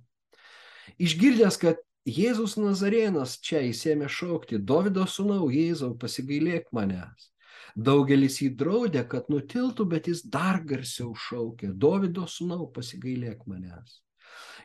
Išgirdęs, 1.02 1.58
kad 1.62 1.82
Jėzus 2.10 2.56
Nazarėnas 2.58 3.36
čia 3.46 3.62
įsėmė 3.68 4.08
šaukti, 4.10 4.58
Davido 4.58 5.06
sūnau, 5.06 5.52
Jėzau, 5.54 5.94
pasigailėk 6.02 6.72
manęs. 6.74 7.31
Daugelis 7.76 8.42
jį 8.42 8.52
draudė, 8.60 9.04
kad 9.08 9.30
nutiltų, 9.32 9.86
bet 9.88 10.08
jis 10.12 10.24
dar 10.28 10.62
garsiau 10.68 11.14
šaukė, 11.16 11.72
Davido 11.74 12.28
sūnau, 12.28 12.68
pasigailėk 12.76 13.46
manęs. 13.48 14.02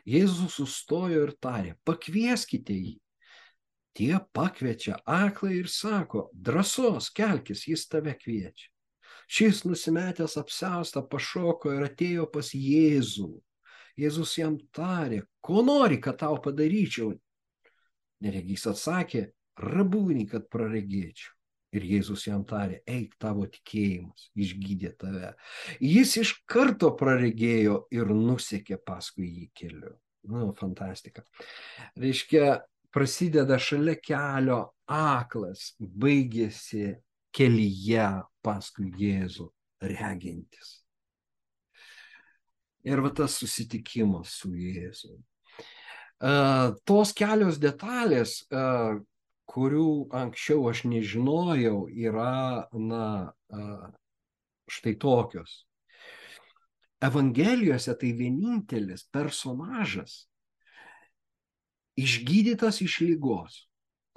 Jėzus 0.07 0.57
sustojo 0.59 1.25
ir 1.27 1.33
tarė, 1.43 1.75
pakvieskite 1.87 2.75
jį. 2.75 2.95
Tie 3.97 4.13
pakviečia 4.33 4.99
aklą 5.09 5.51
ir 5.55 5.69
sako, 5.73 6.27
drąsos, 6.31 7.09
kelkis, 7.09 7.65
jis 7.67 7.87
tave 7.89 8.13
kviečia. 8.19 8.69
Šis 9.27 9.63
nusimetęs 9.67 10.37
apsaustą 10.39 11.01
pašoko 11.11 11.73
ir 11.75 11.87
atėjo 11.89 12.27
pas 12.31 12.53
Jėzų. 12.55 13.31
Jėzus 13.97 14.35
jam 14.37 14.59
tarė, 14.71 15.23
ko 15.41 15.63
nori, 15.65 15.97
kad 15.99 16.19
tau 16.21 16.37
padaryčiau. 16.43 17.15
Neregys 18.23 18.67
atsakė, 18.69 19.25
rabūnį, 19.59 20.27
kad 20.31 20.47
praregėčiau. 20.53 21.36
Ir 21.75 21.83
Jėzus 21.83 22.23
jam 22.29 22.45
tarė, 22.47 22.79
eik 22.87 23.17
tavo 23.19 23.43
tikėjimas, 23.51 24.29
išgydė 24.39 24.93
tave. 25.01 25.33
Jis 25.83 26.15
iš 26.21 26.31
karto 26.47 26.93
praregėjo 26.95 27.81
ir 27.91 28.13
nusekė 28.13 28.79
paskui 28.79 29.27
jį 29.27 29.49
keliu. 29.57 29.91
Nu, 30.27 30.53
fantastika. 30.55 31.23
Reiškia, 31.99 32.57
prasideda 32.91 33.59
šalia 33.59 33.97
kelio 33.99 34.61
aklas, 34.87 35.73
baigėsi 35.79 36.95
kelyje 37.35 38.07
paskui 38.43 38.89
Jėzų 38.97 39.47
regintis. 39.91 40.77
Ir 42.87 43.03
va 43.03 43.11
tas 43.11 43.35
susitikimas 43.41 44.37
su 44.39 44.53
Jėzu. 44.55 45.17
Uh, 46.17 46.73
tos 46.87 47.11
kelios 47.13 47.59
detalės, 47.61 48.39
uh, 48.49 48.97
kurių 49.47 50.09
anksčiau 50.15 50.67
aš 50.69 50.83
nežinojau, 50.91 51.87
yra, 51.89 52.67
na, 52.73 53.33
štai 54.67 54.95
tokios. 54.99 55.63
Evangelijose 57.03 57.93
tai 58.01 58.11
vienintelis 58.17 59.05
personažas 59.13 60.25
išgydytas 61.97 62.81
iš 62.85 62.99
lygos, 63.05 63.59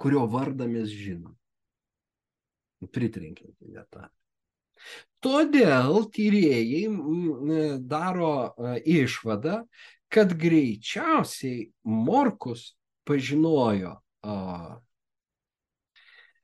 kurio 0.01 0.25
vardą 0.29 0.67
mes 0.69 0.89
žinom. 0.89 1.35
Pritrenkianti 2.81 3.69
vieta. 3.69 4.09
Todėl 5.21 6.07
tyrėjai 6.09 7.77
daro 7.85 8.33
išvadą, 8.81 9.61
kad 10.11 10.33
greičiausiai 10.33 11.67
Morkus 11.85 12.71
pažinojo 13.05 13.93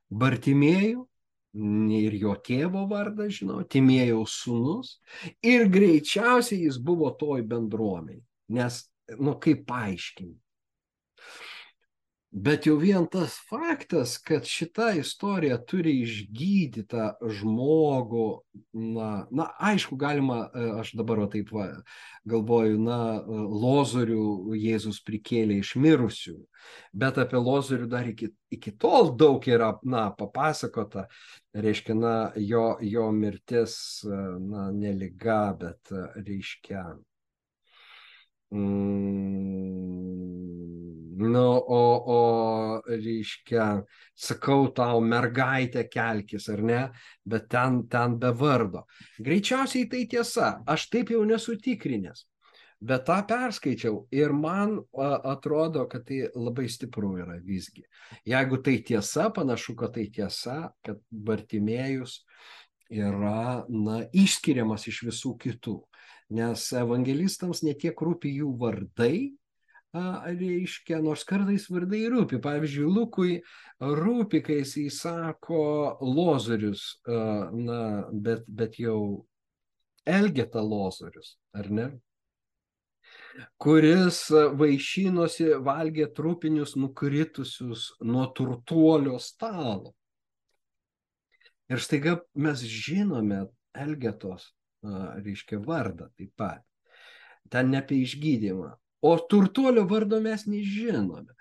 Bartimėjų 0.10 1.06
ir 1.98 2.16
jo 2.22 2.36
tėvo 2.46 2.86
vardą 2.90 3.28
žinau, 3.34 3.64
Timėjaus 3.66 4.36
sūnus 4.44 4.98
ir 5.42 5.68
greičiausiai 5.74 6.68
jis 6.68 6.78
buvo 6.78 7.10
toj 7.20 7.42
bendruomeniai, 7.50 8.24
nes, 8.54 8.84
nu, 9.18 9.34
kaip 9.42 9.66
paaiškinti. 9.68 10.38
Bet 12.32 12.66
jau 12.68 12.76
vien 12.76 13.06
tas 13.08 13.38
faktas, 13.48 14.18
kad 14.20 14.44
šita 14.44 14.90
istorija 15.00 15.56
turi 15.64 15.94
išgydytą 16.04 17.06
žmogų, 17.24 18.26
na, 18.76 19.28
na 19.32 19.46
aišku, 19.64 19.96
galima, 19.96 20.50
e, 20.52 20.66
aš 20.82 20.92
dabar 21.00 21.22
va, 21.24 21.28
taip 21.32 21.54
va, 21.56 21.70
galvoju, 22.28 22.82
na, 22.84 23.24
lozorių 23.32 24.58
Jėzus 24.60 25.00
prikėlė 25.08 25.62
iš 25.64 25.72
mirusių, 25.80 26.36
bet 26.92 27.18
apie 27.24 27.40
lozorių 27.40 27.88
dar 27.96 28.12
iki, 28.12 28.34
iki 28.52 28.76
tol 28.76 29.16
daug 29.16 29.48
yra, 29.48 29.80
na, 29.88 30.12
papasakota, 30.12 31.08
reiškia, 31.56 31.96
na, 31.96 32.16
jo, 32.36 32.76
jo 32.84 33.08
mirtis, 33.16 34.04
na, 34.04 34.68
neliga, 34.76 35.56
bet 35.64 35.96
reiškia. 36.28 36.84
Mm, 38.52 40.18
Nu, 41.18 41.64
o, 41.68 41.82
o 42.14 42.82
reiškia, 42.86 43.64
sakau 44.14 44.68
tau, 44.70 45.00
mergaitė 45.02 45.88
kelkis, 45.90 46.46
ar 46.54 46.62
ne, 46.62 46.82
bet 47.26 47.48
ten, 47.50 47.80
ten 47.90 48.20
be 48.22 48.30
vardo. 48.38 48.84
Greičiausiai 49.26 49.88
tai 49.90 50.04
tiesa, 50.12 50.52
aš 50.70 50.86
taip 50.94 51.10
jau 51.16 51.24
nesu 51.26 51.56
tikrinęs, 51.64 52.22
bet 52.86 53.08
tą 53.08 53.18
perskaičiau 53.32 54.04
ir 54.14 54.36
man 54.38 54.76
atrodo, 55.34 55.88
kad 55.90 56.06
tai 56.06 56.28
labai 56.36 56.68
stipru 56.70 57.16
yra 57.24 57.40
visgi. 57.42 57.88
Jeigu 58.30 58.62
tai 58.62 58.78
tiesa, 58.86 59.32
panašu, 59.34 59.74
kad 59.80 59.98
tai 59.98 60.06
tiesa, 60.14 60.60
kad 60.86 61.02
Bartimėjus 61.10 62.20
yra 62.94 63.66
na, 63.74 64.04
išskiriamas 64.14 64.86
iš 64.94 65.02
visų 65.10 65.34
kitų, 65.42 65.80
nes 66.38 66.70
evangelistams 66.78 67.66
netiek 67.66 68.06
rūpi 68.06 68.38
jų 68.38 68.54
vardai, 68.62 69.37
reiškia, 69.94 71.00
nors 71.02 71.24
kartais 71.28 71.68
vardai 71.70 72.08
rūpi. 72.12 72.42
Pavyzdžiui, 72.44 72.90
Lukui 72.92 73.38
rūpi, 73.80 74.42
kai 74.44 74.62
jis 74.62 74.76
įsako 74.88 75.98
lozorius, 76.02 77.00
na, 77.08 78.08
bet, 78.12 78.44
bet 78.48 78.80
jau 78.80 79.26
Elgeta 80.08 80.62
lozorius, 80.64 81.38
ar 81.54 81.72
ne? 81.72 81.90
kuris 83.62 84.24
vaišinosi, 84.58 85.52
valgė 85.62 86.08
trupinius 86.18 86.76
nukritusius 86.78 87.92
nuo 88.02 88.26
turtuolio 88.34 89.20
stalo. 89.22 89.94
Ir 91.70 91.84
staiga 91.84 92.16
mes 92.34 92.64
žinome 92.64 93.44
Elgetos, 93.78 94.50
reiškia, 94.82 95.60
vardą 95.62 96.10
taip 96.18 96.34
pat. 96.40 96.64
Ten 97.52 97.70
ne 97.72 97.82
apie 97.84 98.00
išgydymą, 98.04 98.72
o 99.08 99.16
turtuolio 99.32 99.88
vardo 99.90 100.20
mes 100.24 100.46
nežinome. 100.50 101.34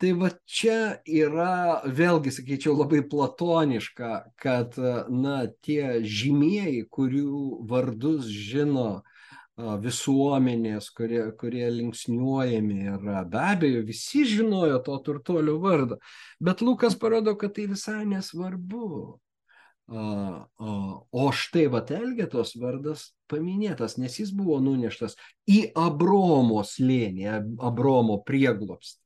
Tai 0.00 0.10
va 0.20 0.28
čia 0.44 0.98
yra, 1.08 1.80
vėlgi 1.98 2.32
sakyčiau, 2.36 2.74
labai 2.76 3.00
platoniška, 3.08 4.10
kad, 4.40 4.76
na, 5.08 5.36
tie 5.64 6.02
žymieji, 6.04 6.84
kurių 6.92 7.62
vardus 7.70 8.28
žino 8.28 9.00
visuomenės, 9.56 10.88
kurie, 10.96 11.22
kurie 11.40 11.66
linksniuojami 11.70 12.78
yra, 12.96 13.24
be 13.28 13.40
abejo, 13.40 13.82
visi 13.88 14.24
žinojo 14.28 14.78
to 14.84 14.96
turtuolio 15.08 15.58
vardą, 15.60 15.98
bet 16.40 16.64
Lukas 16.64 16.96
parodo, 16.96 17.36
kad 17.36 17.54
tai 17.56 17.68
visai 17.70 18.04
nesvarbu. 18.08 19.20
O 19.90 21.26
štai 21.34 21.66
va 21.72 21.82
Elgetos 21.90 22.54
vardas 22.56 23.10
paminėtas, 23.28 23.98
nes 23.98 24.18
jis 24.20 24.30
buvo 24.32 24.60
nuneštas 24.62 25.16
į 25.50 25.72
Abromo 25.76 26.62
slėnį, 26.64 27.26
Abromo 27.60 28.22
prieglopstį, 28.24 29.00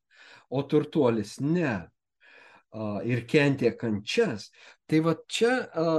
o 0.51 0.63
turtuolis 0.63 1.41
ne. 1.41 1.89
Ir 3.09 3.23
kentė 3.25 3.71
kančias. 3.79 4.51
Tai 4.85 4.99
va 5.01 5.15
čia 5.33 5.53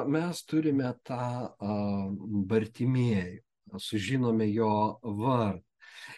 mes 0.06 0.44
turime 0.46 0.92
tą 1.08 1.50
Bartimėjų, 2.52 3.42
sužinome 3.82 4.46
jo 4.52 5.00
vardą. 5.02 5.64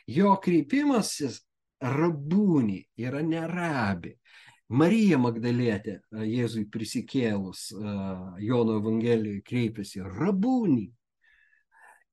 Jo 0.09 0.35
kreipimasis 0.43 1.39
rabūnį 1.79 2.81
yra 2.99 3.21
nerabi, 3.23 4.17
Marija 4.69 5.17
Magdalietė 5.17 5.95
Jėzui 6.13 6.67
prisikėlus 6.69 7.69
Jono 7.73 8.75
Evangelijoje 8.77 9.41
kreipiasi 9.45 10.03
rabūnį. 10.05 10.85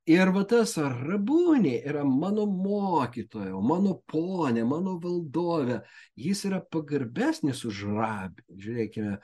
Ir 0.06 0.30
va 0.32 0.44
tas 0.48 0.76
rabūnė 0.78 1.80
yra 1.90 2.04
mano 2.06 2.46
mokytojo, 2.46 3.58
mano 3.60 3.96
ponė, 4.08 4.62
mano 4.64 4.94
valdovė. 5.02 5.80
Jis 6.16 6.44
yra 6.48 6.60
pagarbesnis 6.62 7.64
už 7.68 7.82
rabį. 7.90 8.44
Žiūrėkime, 8.62 9.16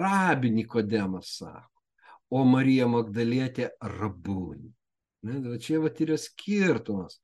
rabį 0.00 0.50
Nikodemas 0.56 1.36
sako, 1.36 1.84
o 2.32 2.42
Marija 2.48 2.88
Magdalietė 2.90 3.68
rabūnė. 3.84 4.72
Ne, 5.26 5.58
čia 5.62 5.78
va 5.84 5.92
yra 5.92 6.18
skirtumas. 6.18 7.20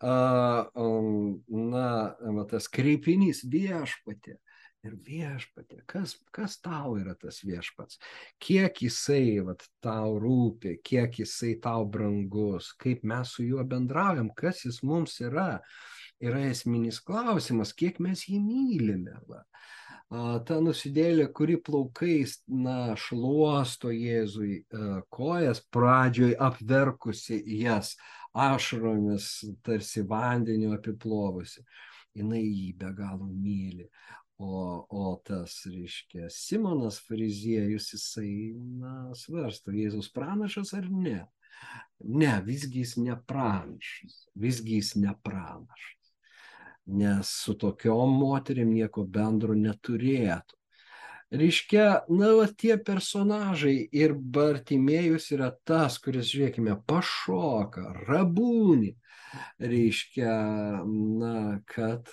Na, 0.00 1.88
va, 2.36 2.46
tas 2.52 2.70
kreipinys 2.70 3.42
viešpatė 3.50 4.38
ir 4.86 4.96
viešpatė, 5.04 5.82
kas, 5.90 6.14
kas 6.34 6.56
tau 6.64 6.96
yra 7.00 7.14
tas 7.18 7.40
viešpats, 7.44 8.00
kiek 8.42 8.82
jisai 8.84 9.40
vat, 9.44 9.64
tau 9.84 10.16
rūpi, 10.22 10.78
kiek 10.84 11.20
jisai 11.20 11.56
tau 11.62 11.84
brangus, 11.84 12.72
kaip 12.80 13.04
mes 13.04 13.34
su 13.36 13.44
juo 13.44 13.64
bendraujam, 13.68 14.30
kas 14.36 14.64
jis 14.64 14.80
mums 14.86 15.18
yra, 15.24 15.60
yra 16.22 16.46
esminis 16.48 17.00
klausimas, 17.04 17.74
kiek 17.76 18.00
mes 18.00 18.24
jį 18.28 18.40
mylime. 18.44 19.18
Va. 19.28 19.44
Ta 20.10 20.56
nusidėlė, 20.58 21.28
kuri 21.30 21.54
plaukais 21.62 22.40
na, 22.50 22.96
šluosto 22.98 23.92
Jėzui 23.94 24.64
kojas, 25.14 25.60
pradžioj 25.70 26.32
apverkusi 26.34 27.38
jas 27.60 27.92
ašromis, 28.34 29.28
tarsi 29.62 30.02
vandeniu 30.02 30.72
apiplovusi 30.74 31.62
jinai 32.18 32.42
jį 32.42 32.72
be 32.80 32.90
galo 32.96 33.28
myli. 33.30 33.86
O, 34.40 34.86
o 34.88 35.20
tas, 35.24 35.52
reiškia, 35.68 36.30
Simonas 36.32 36.96
fariziejus, 37.04 37.90
jisai, 37.92 38.54
na, 38.80 39.10
svarsto, 39.12 39.74
Jėzus 39.76 40.08
pranašas 40.16 40.72
ar 40.78 40.86
ne. 40.88 41.26
Ne, 42.00 42.30
visgi 42.46 42.80
jis 42.80 42.94
ne 43.04 43.18
pranašas, 43.28 44.22
visgi 44.40 44.78
jis 44.78 44.94
ne 45.02 45.12
pranašas. 45.26 46.14
Nes 46.86 47.34
su 47.42 47.52
tokiom 47.60 48.16
moterim 48.22 48.72
nieko 48.72 49.04
bendro 49.04 49.52
neturėtų. 49.52 50.56
Reiškia, 51.30 51.84
na, 52.08 52.32
va, 52.40 52.48
tie 52.48 52.80
personažai 52.80 53.76
ir 53.92 54.16
Bartimėjus 54.16 55.28
yra 55.36 55.52
tas, 55.68 56.00
kuris, 56.00 56.32
žiūrėkime, 56.32 56.80
pašoka, 56.88 57.90
rabūni. 58.08 58.96
Reiškia, 59.60 60.32
na, 61.20 61.36
kad 61.68 62.08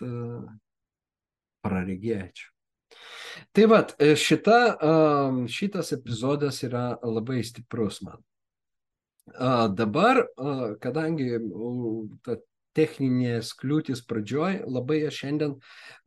praregėčiau. 1.68 2.54
Tai 3.54 3.66
vad, 3.70 3.94
e, 4.02 4.16
šita, 4.18 4.60
šitas 5.52 5.92
epizodas 5.94 6.64
yra 6.66 6.88
labai 7.04 7.44
stiprus 7.46 8.00
man. 8.06 8.24
Dabar, 9.76 10.22
kadangi 10.82 11.36
ta 12.24 12.38
techninės 12.78 13.50
kliūtis 13.58 14.04
pradžioj, 14.08 14.60
labai 14.70 15.00
aš 15.10 15.16
šiandien 15.24 15.54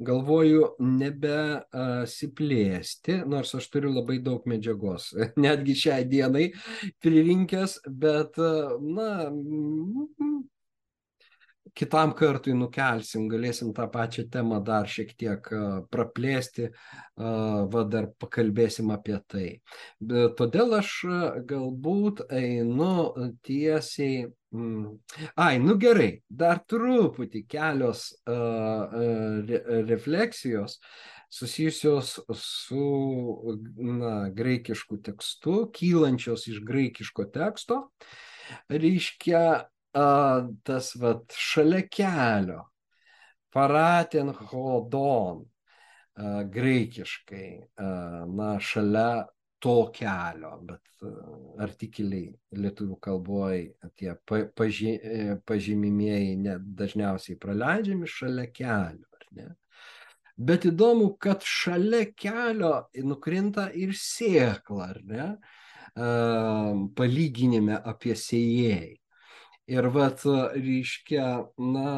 galvoju 0.06 0.62
nebesiplėsti, 1.00 3.14
nors 3.30 3.50
aš 3.58 3.64
turiu 3.72 3.90
labai 3.94 4.18
daug 4.24 4.40
medžiagos, 4.50 5.04
netgi 5.44 5.74
šiai 5.84 6.02
dienai 6.10 6.46
pririnkęs, 7.02 7.72
bet, 8.04 8.32
na, 8.38 9.10
kitam 11.76 12.12
kartui 12.16 12.54
nukelsim, 12.56 13.28
galėsim 13.30 13.72
tą 13.76 13.86
pačią 13.92 14.26
temą 14.32 14.60
dar 14.64 14.88
šiek 14.90 15.12
tiek 15.18 15.46
praplėsti, 15.92 16.70
va 17.16 17.84
dar 17.90 18.10
pakalbėsim 18.20 18.90
apie 18.94 19.18
tai. 19.30 19.46
Todėl 20.38 20.76
aš 20.80 20.96
galbūt 21.50 22.26
einu 22.30 22.92
tiesiai. 23.46 24.28
Mm, 24.50 24.96
ai, 25.38 25.60
nu 25.62 25.76
gerai, 25.78 26.24
dar 26.26 26.58
truputį 26.66 27.44
kelios 27.46 28.08
re, 28.26 29.60
refleksijos 29.86 30.80
susijusios 31.30 32.16
su 32.34 33.54
na, 33.76 34.14
graikišku 34.34 34.98
tekstu, 35.06 35.68
kylančios 35.74 36.48
iš 36.50 36.58
graikiško 36.66 37.28
teksto, 37.30 37.84
reiškia 38.68 39.44
tas 39.92 40.92
vat, 41.00 41.34
šalia 41.34 41.82
kelio, 41.90 42.62
paraten 43.54 44.30
hodon, 44.50 45.44
graikiškai, 46.54 47.48
na, 48.30 48.54
šalia 48.60 49.26
to 49.60 49.76
kelio, 49.92 50.52
bet 50.64 51.04
artikeliai 51.60 52.30
lietuvių 52.56 52.96
kalboje 53.00 53.90
tie 53.96 54.14
paži, 54.56 54.94
pažymimieji 55.48 56.58
dažniausiai 56.60 57.38
praleidžiami 57.40 58.08
šalia 58.08 58.46
kelio, 58.52 59.24
ne? 59.36 59.50
Bet 60.40 60.64
įdomu, 60.64 61.10
kad 61.20 61.44
šalia 61.44 62.06
kelio 62.16 62.86
nukrinta 63.04 63.66
ir 63.76 63.92
sėkla, 63.92 64.86
ar 64.94 65.00
ne? 65.04 65.26
Palyginime 66.96 67.76
apie 67.76 68.16
sėjėjai. 68.16 68.94
Ir 69.70 69.86
vat, 69.94 70.22
reiškia, 70.56 71.26
na, 71.62 71.90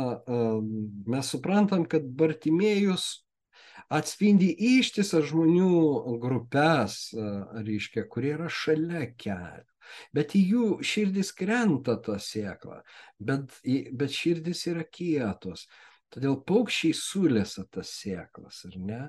mes 1.08 1.30
suprantam, 1.32 1.86
kad 1.88 2.04
Bartimėjus 2.04 3.06
atspindi 3.92 4.50
ištisas 4.76 5.30
žmonių 5.30 6.16
grupės, 6.20 6.98
reiškia, 7.64 8.04
kurie 8.12 8.34
yra 8.36 8.50
šalia 8.52 9.06
kelio. 9.16 9.68
Bet 10.14 10.36
į 10.38 10.42
jų 10.52 10.66
širdis 10.86 11.32
krenta 11.36 11.96
ta 12.04 12.18
sėkla, 12.22 12.82
bet, 13.20 13.56
bet 13.64 14.14
širdis 14.14 14.66
yra 14.70 14.84
kietos. 14.88 15.66
Todėl 16.12 16.36
paukščiai 16.44 16.92
sulėsa 16.96 17.64
tas 17.72 17.90
sėklas, 18.02 18.62
ar 18.68 18.76
ne? 18.76 19.00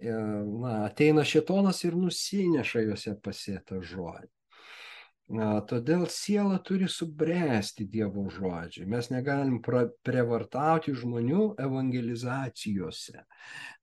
E, 0.00 0.12
na, 0.12 0.74
ateina 0.86 1.24
šetonas 1.28 1.82
ir 1.84 1.96
nusineša 1.98 2.86
juose 2.86 3.12
pasėtą 3.24 3.82
žodį. 3.84 4.30
Todėl 5.28 6.06
siela 6.08 6.56
turi 6.64 6.86
subręsti 6.88 7.84
Dievo 7.92 8.22
žodžiai. 8.32 8.86
Mes 8.88 9.10
negalim 9.12 9.58
prievartauti 9.60 10.94
žmonių 10.96 11.42
evangelizacijose. 11.60 13.26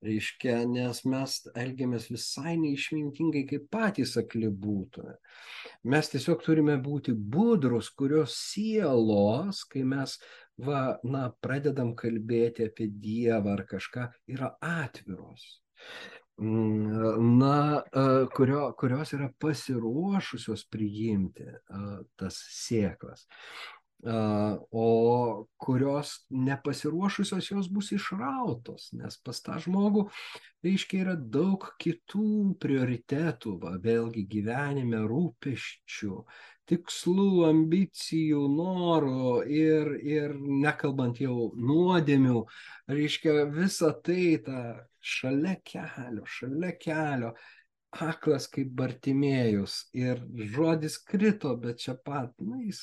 Reiškia, 0.02 0.56
nes 0.66 1.04
mes 1.06 1.36
elgiamės 1.54 2.08
visai 2.10 2.56
neišmintingai, 2.58 3.44
kaip 3.52 3.68
patys 3.70 4.16
akli 4.18 4.50
būtume. 4.50 5.14
Mes 5.86 6.10
tiesiog 6.10 6.42
turime 6.42 6.80
būti 6.82 7.14
budrus, 7.14 7.92
kurios 7.94 8.34
sielos, 8.34 9.62
kai 9.70 9.86
mes 9.86 10.18
va, 10.58 10.98
na, 11.06 11.28
pradedam 11.30 11.94
kalbėti 11.94 12.66
apie 12.66 12.90
Dievą 12.90 13.54
ar 13.54 13.62
kažką, 13.70 14.10
yra 14.34 14.56
atviros. 14.58 15.46
Na, 16.38 17.82
kurio, 18.36 18.66
kurios 18.76 19.12
yra 19.16 19.30
pasiruošusios 19.40 20.66
priimti 20.68 21.46
tas 22.20 22.42
sėklas. 22.52 23.24
O 24.04 25.46
kurios 25.56 26.26
nepasiruošusios 26.28 27.48
jos 27.50 27.70
bus 27.72 27.88
išrautos, 27.96 28.90
nes 28.92 29.16
pas 29.24 29.40
tą 29.40 29.56
žmogų, 29.64 30.04
reiškia, 30.66 31.00
yra 31.06 31.14
daug 31.16 31.64
kitų 31.80 32.52
prioritetų, 32.60 33.56
va, 33.62 33.72
vėlgi 33.80 34.26
gyvenime 34.28 35.00
rūpeščių, 35.08 36.20
tikslų, 36.70 37.46
ambicijų, 37.48 38.42
norų 38.52 39.42
ir, 39.50 39.92
ir 40.02 40.34
nekalbant 40.36 41.20
jau 41.22 41.50
nuodėmių, 41.54 42.42
reiškia, 42.90 43.44
visa 43.54 43.92
tai 44.06 44.36
ta 44.46 44.62
šalia 44.98 45.56
kelio, 45.64 46.26
šalia 46.26 46.72
kelio 46.80 47.36
aklas 47.96 48.48
kaip 48.52 48.72
Bartimėjus 48.76 49.86
ir 49.96 50.20
žodis 50.52 50.98
krito, 51.00 51.54
bet 51.60 51.80
čia 51.84 51.94
pat, 51.96 52.32
na, 52.42 52.60
jis 52.64 52.82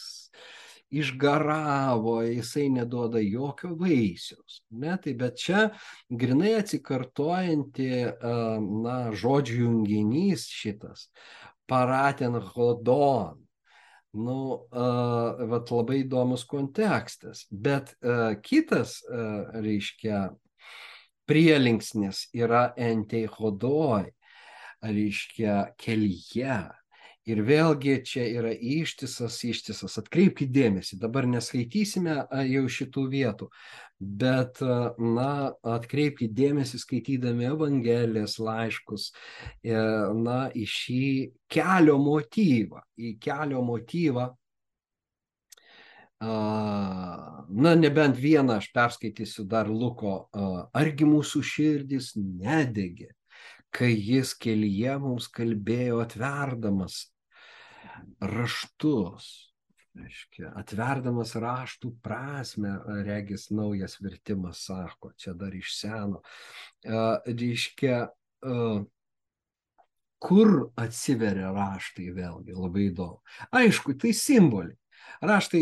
išgaravo, 0.93 2.19
jisai 2.27 2.67
neduoda 2.69 3.21
jokio 3.21 3.73
vaisiaus. 3.79 4.61
Ne? 4.77 4.95
Tai 5.01 5.13
bet 5.17 5.39
čia 5.41 5.63
grinai 6.09 6.55
atsikartojanti, 6.59 7.89
na, 8.83 8.97
žodžių 9.17 9.57
junginys 9.63 10.45
šitas, 10.53 11.07
paraten 11.69 12.37
hodon. 12.53 13.42
Nu, 14.13 14.37
uh, 14.69 15.45
vat 15.49 15.71
labai 15.73 16.03
įdomus 16.03 16.43
kontekstas. 16.45 17.47
Bet 17.49 17.95
uh, 18.05 18.35
kitas, 18.45 18.99
uh, 19.09 19.49
reiškia, 19.57 20.27
prielinksnis 21.25 22.27
yra 22.37 22.67
enteihodoj, 22.77 24.11
reiškia, 24.83 25.57
kelyje 25.79 26.59
Ir 27.23 27.39
vėlgi 27.47 28.01
čia 28.03 28.25
yra 28.35 28.51
ištisas, 28.51 29.37
ištisas. 29.47 29.95
Atkreipkite 30.01 30.51
dėmesį, 30.51 30.97
dabar 30.99 31.23
neskaitysime 31.31 32.17
jau 32.49 32.63
šitų 32.67 33.03
vietų, 33.13 33.47
bet, 34.03 34.59
na, 34.99 35.53
atkreipkite 35.75 36.35
dėmesį 36.35 36.81
skaitydami 36.81 37.47
Evangelijas 37.47 38.35
laiškus, 38.43 39.13
e, 39.63 39.77
na, 40.19 40.49
į 40.51 40.65
šį 40.67 41.05
kelio 41.47 41.95
motyvą, 42.03 42.83
į 42.99 43.13
kelio 43.23 43.63
motyvą. 43.63 44.27
Na, 46.23 47.73
nebent 47.79 48.19
vieną 48.19 48.59
aš 48.59 48.69
perskaitysiu 48.75 49.43
dar 49.47 49.71
Luko, 49.71 50.27
argi 50.75 51.07
mūsų 51.07 51.41
širdis 51.43 52.13
nedegė, 52.19 53.09
kai 53.75 53.91
jis 53.91 54.31
kelyje 54.39 54.99
mums 55.03 55.27
kalbėjo 55.27 55.99
atverdamas 56.03 57.01
raštus, 58.21 59.29
reiškia, 59.97 60.51
atverdamas 60.57 61.35
raštų 61.37 61.93
prasme, 62.03 62.75
regis 63.05 63.49
naujas 63.53 63.99
vertimas 64.01 64.65
sako, 64.67 65.13
čia 65.17 65.35
dar 65.37 65.53
iš 65.55 65.73
seno, 65.77 66.21
reiškia, 66.83 67.97
kur 70.23 70.53
atsiveria 70.79 71.51
raštai 71.53 72.09
vėlgi, 72.15 72.55
labai 72.55 72.87
įdomu. 72.89 73.19
Aišku, 73.51 73.97
tai 73.99 74.13
simboliai. 74.17 74.77
Raštai 75.23 75.61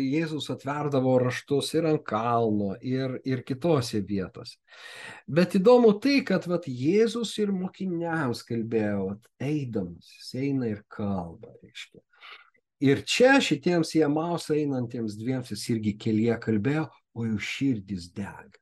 Jėzus 0.00 0.48
atverdavo 0.54 1.18
raštus 1.20 1.74
ir 1.76 1.88
ant 1.90 2.04
kalno, 2.08 2.72
ir, 2.80 3.18
ir 3.28 3.42
kitose 3.44 4.00
vietose. 4.00 4.56
Bet 5.28 5.58
įdomu 5.58 5.92
tai, 6.00 6.22
kad 6.26 6.48
vat, 6.48 6.68
Jėzus 6.68 7.34
ir 7.42 7.52
mokiniams 7.52 8.44
kalbėjo, 8.48 9.10
vat, 9.10 9.30
eidamas, 9.44 10.08
jis 10.18 10.34
eina 10.46 10.72
ir 10.72 10.82
kalba, 10.88 11.52
reiškia. 11.60 12.00
Ir 12.84 13.04
čia 13.08 13.38
šitiems 13.44 13.94
jėmaus 13.96 14.50
einantiems 14.52 15.14
dviems 15.20 15.52
jis 15.54 15.68
irgi 15.76 15.94
kelyje 16.00 16.40
kalbėjo, 16.42 16.88
o 17.14 17.28
jų 17.28 17.38
širdis 17.40 18.10
dega. 18.16 18.58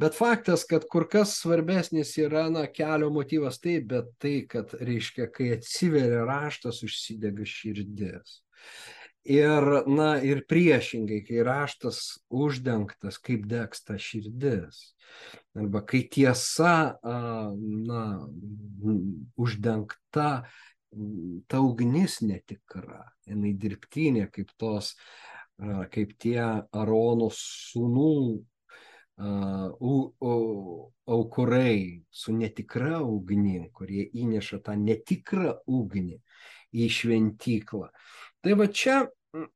Bet 0.00 0.16
faktas, 0.16 0.64
kad 0.66 0.84
kur 0.90 1.04
kas 1.10 1.36
svarbesnis 1.38 2.14
yra 2.18 2.48
na, 2.50 2.64
kelio 2.66 3.10
motyvas 3.14 3.60
taip, 3.62 3.86
bet 3.92 4.08
tai, 4.22 4.34
kad 4.50 4.72
reiškia, 4.80 5.28
kai 5.34 5.52
atsiveria 5.56 6.24
raštas, 6.26 6.80
užsidega 6.86 7.46
širdis. 7.46 8.40
Ir, 9.22 9.64
na, 9.86 10.16
ir 10.18 10.40
priešingai, 10.50 11.20
kai 11.22 11.44
raštas 11.46 11.98
uždengtas, 12.26 13.20
kaip 13.22 13.46
deksta 13.46 13.94
širdis. 13.94 14.80
Arba 15.54 15.84
kai 15.86 16.02
tiesa, 16.10 16.98
na, 17.04 18.02
uždengta, 19.38 20.30
ta 21.46 21.60
ugnis 21.62 22.18
netikra, 22.26 23.04
jinai 23.28 23.52
dirbtinė, 23.54 24.26
kaip 24.32 24.50
tos, 24.58 24.96
kaip 25.92 26.16
tie 26.18 26.40
Arono 26.74 27.30
sūnų 27.30 28.16
aukurai 31.06 32.02
su 32.10 32.34
netikra 32.34 32.98
ugnim, 33.06 33.70
kurie 33.70 34.08
įneša 34.10 34.58
tą 34.66 34.74
netikrą 34.80 35.60
ugnį 35.68 36.18
į 36.72 36.88
šventyklą. 36.88 37.92
Tai 38.42 38.54
va 38.58 38.66
čia, 38.66 38.96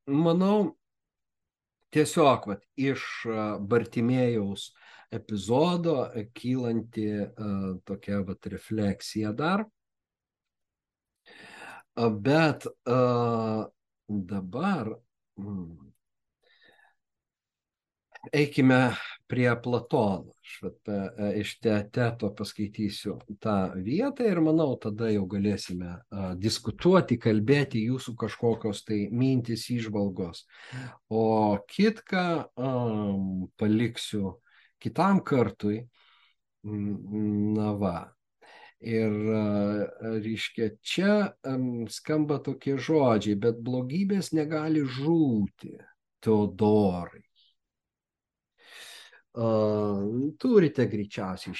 manau, 0.07 0.77
tiesiog 1.91 2.45
vat, 2.47 2.61
iš 2.79 3.03
Bartimėjaus 3.67 4.69
epizodo 5.11 5.97
kylanti 6.35 7.09
uh, 7.19 7.73
tokia 7.87 8.21
vat, 8.27 8.47
refleksija 8.51 9.33
dar. 9.35 9.65
Bet 11.97 12.67
uh, 12.69 13.65
dabar 14.07 14.93
mm, 15.35 15.91
eikime 18.33 18.95
prie 19.27 19.49
Platono. 19.63 20.33
Aš 20.41 20.55
vat, 20.63 20.89
e, 20.89 21.29
iš 21.41 21.57
teto 21.59 22.29
paskaitysiu 22.35 23.17
tą 23.43 23.57
vietą 23.83 24.27
ir 24.27 24.41
manau, 24.43 24.77
tada 24.79 25.09
jau 25.11 25.25
galėsime 25.29 25.91
a, 25.91 26.29
diskutuoti, 26.39 27.19
kalbėti 27.19 27.83
jūsų 27.89 28.15
kažkokios 28.23 28.83
tai 28.87 28.99
mintis, 29.11 29.67
išvalgos. 29.73 30.45
O 31.11 31.57
kitką 31.67 32.25
a, 32.47 32.73
paliksiu 33.59 34.37
kitam 34.79 35.23
kartui. 35.25 35.81
Na 36.67 37.73
va. 37.79 37.97
Ir, 38.77 39.13
reiškia, 40.21 40.67
čia 40.85 41.13
skamba 41.89 42.37
tokie 42.45 42.75
žodžiai, 42.77 43.39
bet 43.41 43.57
blogybės 43.65 44.35
negali 44.37 44.83
žūti, 44.85 45.73
Teodorai. 46.21 47.26
Turite 49.37 50.87
greičiausiai, 50.89 51.53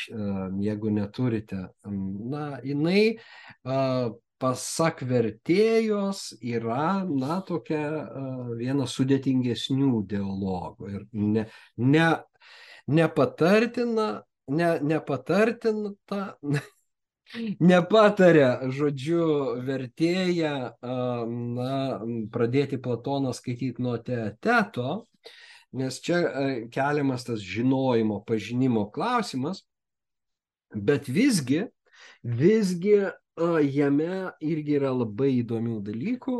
jeigu 0.66 0.90
neturite, 0.90 1.60
na, 1.86 2.46
jinai 2.66 3.18
pasak 4.42 5.04
vertėjos 5.06 6.32
yra, 6.42 7.04
na, 7.06 7.42
tokia 7.46 7.84
viena 8.58 8.88
sudėtingesnių 8.90 10.02
dialogų 10.10 10.90
ir 10.94 11.06
ne, 11.14 11.46
ne, 11.78 12.08
nepatartina, 12.88 14.08
ne, 14.50 14.72
nepatartina, 14.82 15.94
nepataria, 17.72 18.52
žodžiu, 18.74 19.28
vertėja, 19.68 20.56
na, 20.82 21.74
pradėti 22.34 22.82
Platoną 22.82 23.34
skaityti 23.38 23.86
nuo 23.86 23.98
teateto, 24.02 25.04
nes 25.78 26.00
čia 26.04 26.22
keliamas 26.74 27.26
tas 27.28 27.44
žinojimo, 27.44 28.22
pažinimo 28.28 28.88
klausimas, 28.92 29.64
bet 30.74 31.08
visgi, 31.08 31.66
visgi 32.24 32.98
jame 33.70 34.32
irgi 34.42 34.80
yra 34.80 34.92
labai 34.96 35.38
įdomių 35.44 35.80
dalykų, 35.86 36.38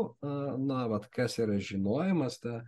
na, 0.66 0.82
vat 0.90 1.06
kas 1.14 1.38
yra 1.38 1.58
žinojimas, 1.62 2.40
ta, 2.42 2.58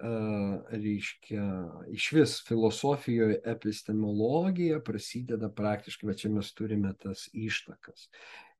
reiškia, 0.00 1.44
iš 1.92 2.06
vis 2.16 2.36
filosofijoje 2.46 3.42
epistemologija 3.52 4.80
prasideda 4.80 5.50
praktiškai, 5.52 6.08
va 6.08 6.16
čia 6.16 6.30
mes 6.32 6.54
turime 6.56 6.94
tas 7.02 7.26
ištakas. 7.36 8.08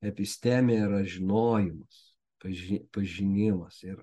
Epistemė 0.04 0.82
yra 0.88 1.00
žinojimas 1.08 2.09
pažinimas 2.95 3.82
ir 3.84 4.01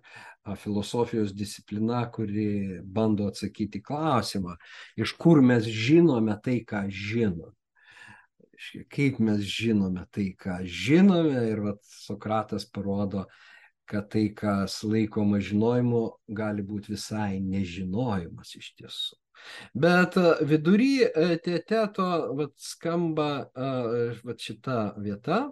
filosofijos 0.62 1.34
disciplina, 1.36 2.06
kuri 2.12 2.82
bando 2.84 3.28
atsakyti 3.32 3.82
klausimą, 3.84 4.56
iš 4.96 5.16
kur 5.18 5.42
mes 5.42 5.66
žinome 5.66 6.38
tai, 6.44 6.62
ką 6.68 6.86
žinome 6.92 7.54
kaip 8.90 9.20
mes 9.20 9.42
žinome 9.46 10.06
tai, 10.12 10.32
ką 10.38 10.62
žinome 10.66 11.44
ir 11.50 11.62
vat, 11.62 11.82
Sokratas 11.86 12.66
parodo, 12.66 13.26
kad 13.88 14.10
tai, 14.12 14.28
kas 14.36 14.82
laikoma 14.84 15.40
žinojimu, 15.40 16.02
gali 16.28 16.66
būti 16.66 16.96
visai 16.96 17.40
nežinojimas 17.44 18.56
iš 18.58 18.74
tiesų. 18.80 19.20
Bet 19.78 20.18
vidury 20.50 21.06
teteto 21.46 22.08
vat, 22.40 22.56
skamba 22.58 23.30
vat, 23.54 24.42
šita 24.42 24.98
vieta, 24.98 25.46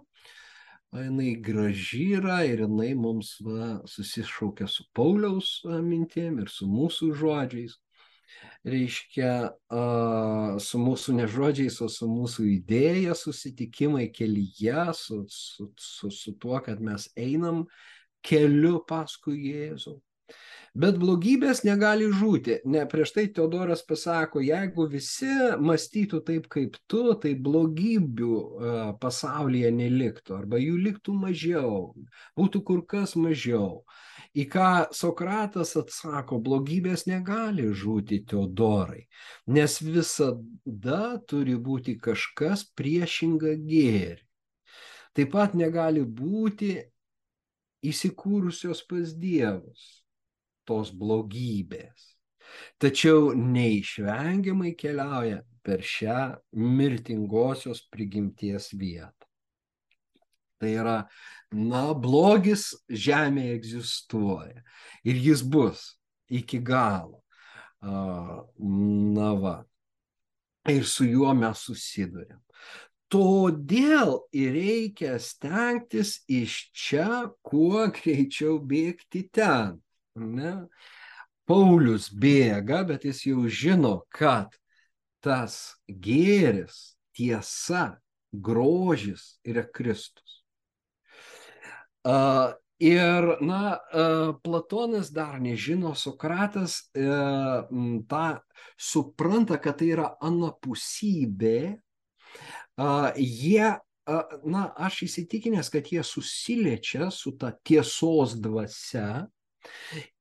jinai 1.04 1.36
graži 1.44 2.06
yra 2.20 2.44
ir 2.48 2.64
jinai 2.64 2.94
mums 2.96 3.36
va, 3.44 3.80
susišaukia 3.90 4.68
su 4.72 4.86
Pauliaus 4.96 5.58
mintėm 5.66 6.40
ir 6.44 6.52
su 6.54 6.68
mūsų 6.70 7.12
žodžiais 7.20 7.76
reiškia 8.66 9.32
su 10.62 10.82
mūsų 10.82 11.16
nežodžiais, 11.20 11.78
o 11.86 11.90
su 11.92 12.08
mūsų 12.10 12.48
idėja 12.56 13.16
susitikimai 13.18 14.08
kelyje, 14.14 14.88
su, 14.98 15.22
su, 15.30 15.70
su, 15.78 16.12
su 16.12 16.34
tuo, 16.42 16.58
kad 16.66 16.82
mes 16.82 17.08
einam 17.18 17.66
keliu 18.26 18.80
paskui 18.90 19.38
Jėzų. 19.52 20.00
Bet 20.76 20.98
blogybės 21.00 21.62
negali 21.64 22.10
žūti. 22.12 22.58
Ne, 22.68 22.82
prieš 22.92 23.14
tai 23.16 23.24
Teodoras 23.32 23.80
pasako, 23.88 24.42
jeigu 24.44 24.90
visi 24.92 25.32
mąstytų 25.64 26.20
taip 26.28 26.50
kaip 26.52 26.76
tu, 26.92 27.14
tai 27.24 27.32
blogybių 27.40 28.32
uh, 28.36 28.82
pasaulyje 29.00 29.72
neliktų, 29.72 30.36
arba 30.42 30.60
jų 30.60 30.76
liktų 30.90 31.16
mažiau, 31.22 31.72
būtų 32.36 32.64
kur 32.68 32.84
kas 32.92 33.16
mažiau. 33.16 33.86
Į 34.36 34.50
ką 34.52 34.68
Sokratas 34.92 35.78
atsako, 35.80 36.42
blogybės 36.44 37.08
negali 37.08 37.72
žūti 37.72 38.26
Teodorai, 38.28 39.06
nes 39.48 39.80
visada 39.80 41.04
turi 41.24 41.56
būti 41.56 41.96
kažkas 41.96 42.68
priešinga 42.76 43.56
gėri. 43.64 44.26
Taip 45.16 45.32
pat 45.32 45.56
negali 45.56 46.04
būti 46.04 46.82
įsikūrusios 47.88 48.84
pas 48.90 49.16
dievus 49.16 50.04
tos 50.68 50.92
blogybės. 50.96 52.12
Tačiau 52.80 53.34
neišvengiamai 53.36 54.76
keliauja 54.78 55.42
per 55.66 55.82
šią 55.82 56.36
mirtingosios 56.54 57.82
prigimties 57.92 58.70
vietą. 58.78 59.26
Tai 60.62 60.72
yra, 60.72 60.98
na, 61.52 61.90
blogis 61.94 62.70
žemėje 62.88 63.58
egzistuoja 63.60 64.64
ir 65.04 65.20
jis 65.20 65.44
bus 65.44 65.88
iki 66.32 66.62
galo. 66.64 67.22
Na 67.82 69.34
va. 69.42 69.58
Ir 70.72 70.86
su 70.90 71.06
juo 71.06 71.34
mes 71.38 71.62
susidurėm. 71.68 72.40
Todėl 73.14 74.16
ir 74.34 74.56
reikia 74.56 75.20
stengtis 75.22 76.18
iš 76.26 76.56
čia 76.74 77.28
kuo 77.46 77.86
greičiau 77.94 78.58
bėgti 78.58 79.28
ten. 79.30 79.78
Ne? 80.16 80.54
Paulius 81.46 82.08
bėga, 82.10 82.82
bet 82.90 83.06
jis 83.06 83.26
jau 83.28 83.46
žino, 83.52 84.00
kad 84.10 84.54
tas 85.22 85.76
gėris, 85.88 86.96
tiesa, 87.16 87.98
grožis 88.34 89.36
yra 89.46 89.66
Kristus. 89.74 90.42
Uh, 92.06 92.54
ir, 92.82 93.28
na, 93.42 93.78
uh, 93.78 94.34
Platonas 94.46 95.12
dar 95.14 95.40
nežino, 95.42 95.96
Sokratas 95.98 96.84
uh, 96.98 97.66
tą 98.10 98.26
supranta, 98.78 99.58
kad 99.62 99.80
tai 99.82 99.94
yra 99.96 100.14
anapusybė. 100.22 101.60
Jie 103.16 103.68
na, 104.44 104.66
aš 104.76 105.06
įsitikinęs, 105.08 105.70
kad 105.74 105.88
jie 105.90 106.04
susiliečia 106.06 107.08
su 107.14 107.32
ta 107.40 107.54
tiesos 107.66 108.36
dvasia, 108.38 109.26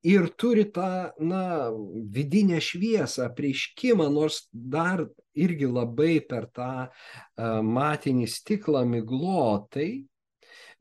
ir 0.07 0.29
turi 0.39 0.67
tą, 0.75 1.11
na, 1.21 1.71
vidinę 2.15 2.61
šviesą, 2.63 3.29
prieškimą, 3.37 4.09
nors 4.13 4.45
dar 4.53 5.05
irgi 5.35 5.69
labai 5.71 6.19
per 6.29 6.49
tą 6.55 6.73
matinį 7.37 8.27
stiklą 8.31 8.85
miglotai, 8.89 10.05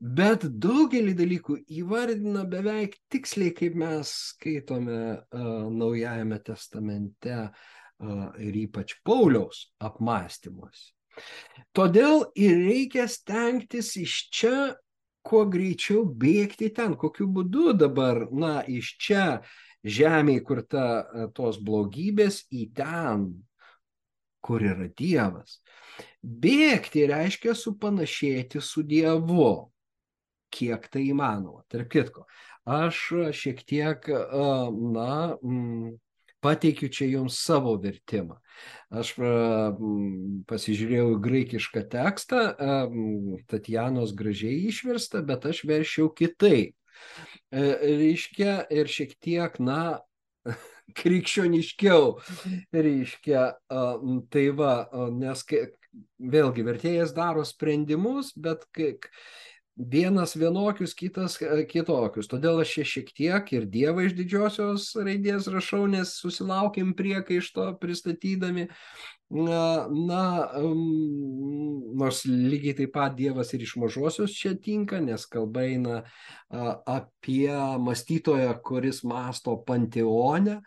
bet 0.00 0.44
daugelį 0.44 1.14
dalykų 1.16 1.56
įvardina 1.80 2.44
beveik 2.48 2.96
tiksliai, 3.12 3.54
kaip 3.56 3.78
mes 3.78 4.10
skaitome 4.34 4.98
uh, 5.14 5.70
Naujajame 5.70 6.40
testamente 6.44 7.38
uh, 7.40 8.26
ir 8.38 8.58
ypač 8.66 8.98
Pauliaus 9.06 9.68
apmąstymuose. 9.80 10.92
Todėl 11.74 12.24
ir 12.34 12.58
reikia 12.66 13.06
stengtis 13.06 13.92
iš 14.00 14.16
čia 14.34 14.56
kuo 15.24 15.44
greičiau 15.50 16.04
bėgti 16.04 16.70
ten. 16.76 16.96
Kokiu 17.00 17.26
būdu 17.32 17.72
dabar, 17.80 18.26
na, 18.32 18.58
iš 18.68 18.94
čia 19.00 19.24
žemėje, 19.84 20.44
kur 20.44 20.62
ta, 20.68 20.86
e, 21.02 21.26
tos 21.36 21.58
blogybės, 21.64 22.44
į 22.52 22.68
ten, 22.76 23.28
kur 24.44 24.64
yra 24.64 24.88
Dievas. 24.92 25.60
Bėgti 26.20 27.06
reiškia 27.08 27.54
supanašėti 27.56 28.60
su 28.64 28.84
Dievu, 28.86 29.52
kiek 30.54 30.88
tai 30.92 31.08
įmanoma. 31.10 31.64
Tarp 31.72 31.90
kitko, 31.92 32.26
aš 32.68 33.06
šiek 33.36 33.64
tiek, 33.68 34.08
e, 34.08 34.48
na, 34.96 35.12
pateikiu 36.44 36.90
čia 36.92 37.08
jums 37.08 37.40
savo 37.40 37.74
vertimą. 37.80 38.38
Aš 38.94 39.14
pasižiūrėjau 40.50 41.18
graikišką 41.24 41.84
tekstą, 41.90 42.42
Tatjanos 43.50 44.14
gražiai 44.16 44.68
išversta, 44.68 45.24
bet 45.26 45.48
aš 45.50 45.64
veršiau 45.68 46.12
kitaip. 46.14 46.76
E, 47.50 47.62
reiškia 47.98 48.58
ir 48.70 48.90
šiek 48.90 49.16
tiek, 49.22 49.58
na, 49.58 50.00
krikščioniškiau. 51.00 52.18
Reiškia, 52.74 53.44
tai 54.30 54.44
va, 54.58 54.74
nes 55.14 55.44
vėlgi 56.18 56.66
vertėjas 56.66 57.14
daro 57.16 57.44
sprendimus, 57.46 58.32
bet 58.36 58.66
vienas 59.76 60.36
vienokius, 60.36 60.94
kitas 60.94 61.36
e, 61.42 61.64
kitokius. 61.66 62.28
Todėl 62.30 62.62
aš 62.62 62.76
čia 62.76 62.84
šiek 62.90 63.10
tiek 63.16 63.52
ir 63.56 63.66
Dievą 63.70 64.06
iš 64.06 64.14
didžiosios 64.18 64.92
raidės 64.94 65.48
rašau, 65.50 65.84
nes 65.90 66.14
susilaukim 66.20 66.94
priekaišto 66.94 67.72
pristatydami. 67.82 68.68
Na, 69.34 69.88
na 69.90 70.24
um, 70.60 71.80
nors 71.98 72.22
lygiai 72.28 72.76
taip 72.78 72.92
pat 72.94 73.16
Dievas 73.18 73.50
ir 73.56 73.64
iš 73.64 73.74
mažosios 73.82 74.36
čia 74.36 74.52
tinka, 74.54 75.00
nes 75.02 75.24
kalba 75.26 75.64
eina 75.66 76.02
a, 76.04 76.76
apie 77.00 77.50
mąstytoją, 77.82 78.52
kuris 78.62 79.02
masto 79.02 79.56
panteone. 79.66 80.60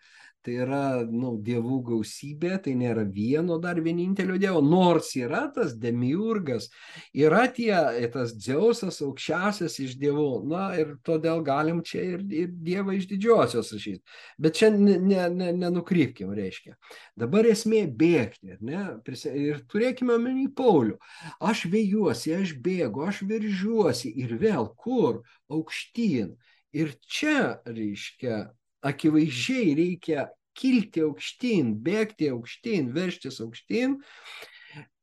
Tai 0.47 0.55
yra 0.63 1.03
nu, 1.03 1.33
dievų 1.43 1.81
gausybė, 1.89 2.53
tai 2.63 2.77
nėra 2.79 3.03
vieno 3.03 3.57
dar 3.59 3.81
vienintelio 3.83 4.37
dievo, 4.39 4.61
nors 4.63 5.09
yra 5.19 5.43
tas 5.51 5.73
demiurgas, 5.75 6.69
yra 7.11 7.43
tie, 7.51 7.73
tas 8.13 8.31
Dzeusas 8.37 9.01
aukščiausias 9.03 9.75
iš 9.83 9.97
dievų, 9.99 10.29
na 10.47 10.69
ir 10.79 10.95
todėl 11.03 11.43
galim 11.43 11.83
čia 11.83 12.05
ir, 12.15 12.23
ir 12.31 12.53
dievą 12.63 12.95
iš 12.95 13.09
didžiosios 13.11 13.73
rašyti. 13.75 13.99
Bet 14.39 14.55
čia 14.55 14.71
nenukrypkim, 14.71 16.31
ne, 16.31 16.37
ne, 16.37 16.39
ne 16.39 16.43
reiškia. 16.45 16.77
Dabar 17.19 17.51
esmė 17.51 17.83
bėgti, 17.99 18.55
ne? 18.63 18.87
ir 19.35 19.63
turėkime 19.67 20.15
omeny 20.15 20.47
Paulių. 20.55 20.95
Aš 21.43 21.65
vėjuosi, 21.73 22.37
aš 22.39 22.55
bėgu, 22.63 23.03
aš 23.09 23.25
veržiuosi 23.27 24.15
ir 24.15 24.37
vėl 24.39 24.71
kur? 24.79 25.25
Aukštyn. 25.51 26.37
Ir 26.75 26.91
čia, 27.07 27.59
reiškia, 27.67 28.45
akivaizdžiai 28.85 29.75
reikia 29.77 30.27
kilti 30.57 31.03
aukštyn, 31.05 31.75
bėgti 31.85 32.31
aukštyn, 32.33 32.91
verštis 32.95 33.41
aukštyn. 33.45 33.97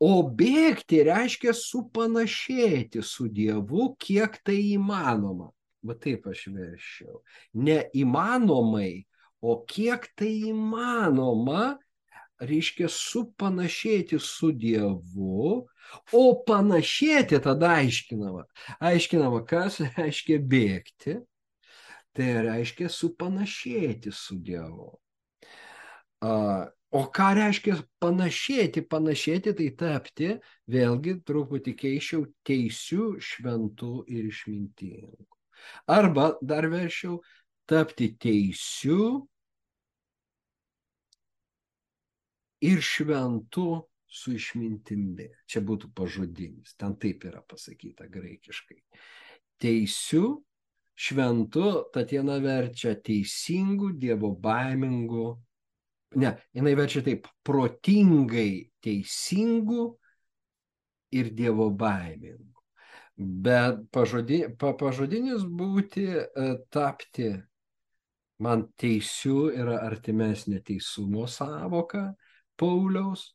O 0.03 0.12
bėgti 0.39 1.03
reiškia 1.09 1.55
supanašėti 1.57 3.03
su 3.03 3.27
Dievu, 3.33 3.95
kiek 3.99 4.39
tai 4.47 4.59
įmanoma. 4.75 5.51
Va 5.85 5.97
taip 6.01 6.29
aš 6.31 6.47
veršiau. 6.55 7.20
Neįmanomai, 7.61 9.05
o 9.45 9.59
kiek 9.68 10.07
tai 10.16 10.31
įmanoma, 10.53 11.75
reiškia 12.41 12.89
supanašėti 12.91 14.18
su 14.22 14.53
Dievu, 14.57 15.64
o 16.14 16.25
panašėti 16.49 17.41
tada 17.45 17.75
aiškinama. 17.83 18.47
Aiškinama, 18.81 19.43
kas 19.49 19.81
reiškia 19.99 20.41
bėgti, 20.41 21.18
tai 22.15 22.31
reiškia 22.47 22.89
supanašėti 22.93 24.12
su 24.15 24.39
Dievu. 24.39 24.93
O 26.95 27.01
ką 27.11 27.29
reiškia 27.35 27.77
panašėti? 28.03 28.85
Panašėti 28.87 29.55
tai 29.59 29.69
tapti, 29.81 30.29
vėlgi 30.71 31.17
truputį 31.27 31.75
keičiau, 31.81 32.29
teisių, 32.47 33.07
šventų 33.19 33.95
ir 34.15 34.29
išmintingų. 34.31 35.27
Arba 35.91 36.29
dar 36.39 36.69
veršiau, 36.71 37.19
tapti 37.67 38.12
teisių 38.21 39.01
ir 42.71 42.81
šventų 42.93 43.69
su 44.07 44.37
išmintimi. 44.39 45.29
Čia 45.51 45.65
būtų 45.67 45.91
pažodinis, 45.99 46.77
ten 46.79 46.95
taip 47.01 47.27
yra 47.27 47.43
pasakyta 47.43 48.07
graikiškai. 48.07 48.79
Teisių 49.59 50.27
šventu, 50.95 51.90
Tatjana 51.95 52.38
verčia 52.42 52.95
teisingų, 52.95 53.92
dievo 53.99 54.32
baimingų, 54.40 55.26
ne, 56.22 56.32
jinai 56.55 56.74
verčia 56.78 57.03
taip, 57.07 57.28
protingai 57.47 58.70
teisingų 58.84 59.86
ir 61.18 61.30
dievo 61.34 61.70
baimingų. 61.70 62.53
Bet 63.16 63.84
pažodi, 63.95 64.40
pa, 64.59 64.72
pažodinis 64.78 65.45
būti, 65.47 66.07
e, 66.11 66.47
tapti, 66.74 67.30
man 68.42 68.66
teisių 68.80 69.38
yra 69.55 69.78
artimesnė 69.86 70.59
teisumo 70.66 71.28
savoka 71.30 72.09
Pauliaus 72.59 73.28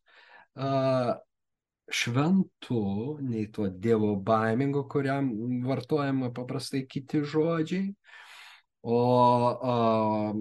šventu, 1.91 3.17
nei 3.21 3.47
tuo 3.51 3.69
Dievo 3.69 4.15
baimingu, 4.15 4.85
kuriam 4.89 5.29
vartojama 5.65 6.31
paprastai 6.33 6.85
kiti 6.87 7.23
žodžiai. 7.23 7.93
O, 8.81 8.99
o 9.71 10.33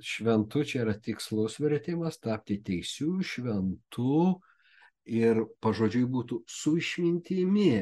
šventu 0.00 0.64
čia 0.64 0.84
yra 0.86 0.94
tikslus 0.96 1.58
vertimas, 1.60 2.20
tapti 2.22 2.56
teisių, 2.64 3.18
šventų 3.20 4.20
ir 5.18 5.42
pažodžiui 5.64 6.06
būtų 6.08 6.42
su 6.48 6.76
išmintimi. 6.80 7.72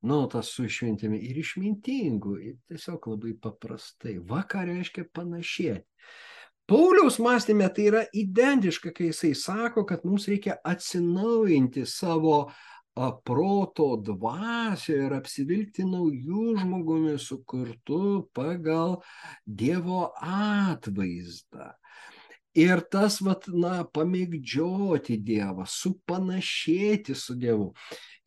Nu, 0.00 0.24
tas 0.32 0.48
su 0.48 0.64
išmintimi 0.64 1.18
ir 1.28 1.38
išmintingu, 1.40 2.36
ir 2.40 2.56
tiesiog 2.68 3.10
labai 3.12 3.34
paprastai. 3.36 4.16
Va 4.24 4.42
ką 4.48 4.64
reiškia 4.68 5.04
panašiai. 5.12 5.82
Pauliaus 6.70 7.16
mąstymė 7.18 7.66
tai 7.74 7.84
yra 7.90 8.00
identiška, 8.14 8.92
kai 8.94 9.08
jisai 9.08 9.32
sako, 9.34 9.82
kad 9.88 10.04
mums 10.06 10.28
reikia 10.30 10.54
atsinaujinti 10.62 11.82
savo 11.82 12.44
proto 13.26 13.88
dvasę 14.06 14.94
ir 15.06 15.16
apsivilkti 15.16 15.82
naujų 15.88 16.60
žmogumi 16.60 17.16
sukurtu 17.18 18.28
pagal 18.36 19.00
Dievo 19.46 20.12
atvaizdą. 20.22 21.72
Ir 22.58 22.82
tas, 22.90 23.20
vat, 23.22 23.50
na, 23.50 23.84
pamėgdžioti 23.86 25.18
Dievą, 25.22 25.66
supanašėti 25.70 27.14
su 27.18 27.34
Dievu 27.38 27.72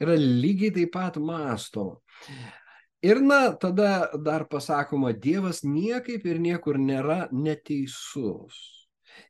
yra 0.03 0.19
lygiai 0.19 0.71
taip 0.81 0.93
pat 0.95 1.19
mąstoma. 1.19 1.99
Ir 3.04 3.20
na, 3.20 3.51
tada 3.51 4.10
dar 4.16 4.45
pasakoma, 4.47 5.12
Dievas 5.12 5.60
niekaip 5.68 6.24
ir 6.24 6.39
niekur 6.39 6.78
nėra 6.80 7.28
neteisus. 7.36 8.56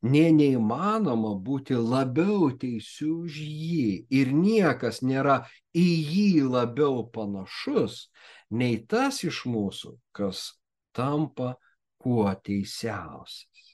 Nė 0.05 0.27
neįmanoma 0.35 1.33
būti 1.41 1.75
labiau 1.75 2.51
teisiu 2.59 3.23
už 3.25 3.39
jį 3.41 3.87
ir 4.13 4.31
niekas 4.37 5.01
nėra 5.01 5.41
į 5.73 5.87
jį 6.11 6.45
labiau 6.53 7.01
panašus 7.17 8.07
nei 8.53 8.77
tas 8.85 9.23
iš 9.25 9.41
mūsų, 9.49 9.97
kas 10.13 10.53
tampa 10.93 11.55
kuo 11.97 12.29
teisiausias. 12.45 13.73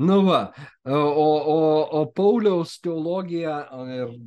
Nu 0.00 0.22
va, 0.24 0.40
o, 0.88 0.96
o, 0.96 1.60
o 2.00 2.04
Pauliaus 2.16 2.78
teologija 2.80 3.60
ir 4.00 4.18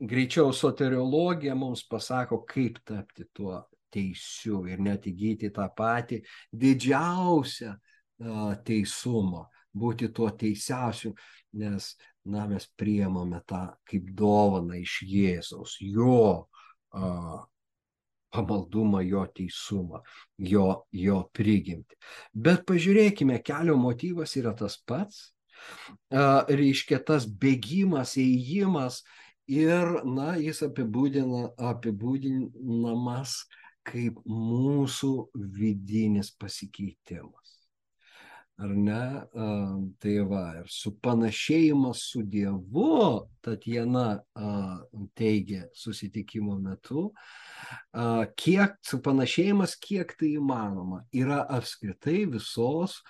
greičiau 0.00 0.56
soteriologija 0.56 1.54
mums 1.54 1.84
pasako, 1.88 2.44
kaip 2.48 2.80
tapti 2.86 3.28
tuo 3.36 3.66
teisiu 3.92 4.64
ir 4.70 4.80
net 4.82 5.06
įgyti 5.10 5.52
tą 5.54 5.68
patį 5.76 6.22
didžiausią 6.52 7.74
teisumą, 8.64 9.46
būti 9.76 10.08
tuo 10.14 10.30
teisiausiu, 10.30 11.12
nes 11.60 11.94
na, 12.24 12.46
mes 12.48 12.66
priemame 12.76 13.42
tą 13.46 13.68
kaip 13.88 14.08
dovaną 14.16 14.78
iš 14.80 15.02
Jėzaus, 15.06 15.76
jo 15.80 16.48
a, 16.90 17.44
pamaldumą, 18.34 19.00
jo 19.06 19.24
teisumą, 19.36 20.02
jo, 20.38 20.86
jo 20.92 21.20
prigimti. 21.32 21.96
Bet 22.32 22.66
pažiūrėkime, 22.68 23.38
kelio 23.44 23.76
motyvas 23.80 24.36
yra 24.40 24.54
tas 24.56 24.78
pats, 24.88 25.30
a, 26.10 26.44
reiškia 26.48 27.00
tas 27.06 27.28
bėgimas, 27.28 28.16
ėjimas 28.20 29.02
ir, 29.46 30.00
na, 30.08 30.34
jis 30.40 30.64
apibūdina, 30.66 31.52
apibūdinamas 31.70 33.44
kaip 33.86 34.18
mūsų 34.26 35.12
vidinis 35.56 36.32
pasikeitimas. 36.34 37.52
Ar 38.56 38.72
ne? 38.72 39.00
Tai 40.00 40.14
va, 40.30 40.42
ir 40.62 40.70
supanašėjimas 40.72 42.02
su 42.10 42.22
Dievu, 42.24 43.28
Tatjana 43.44 44.06
teigia 45.18 45.66
susitikimo 45.76 46.56
metu, 46.64 47.10
kiek 48.40 48.78
supanašėjimas, 48.90 49.76
kiek 49.76 50.16
tai 50.16 50.32
įmanoma, 50.40 51.02
yra 51.12 51.42
apskritai 51.58 52.22
visos 52.32 53.02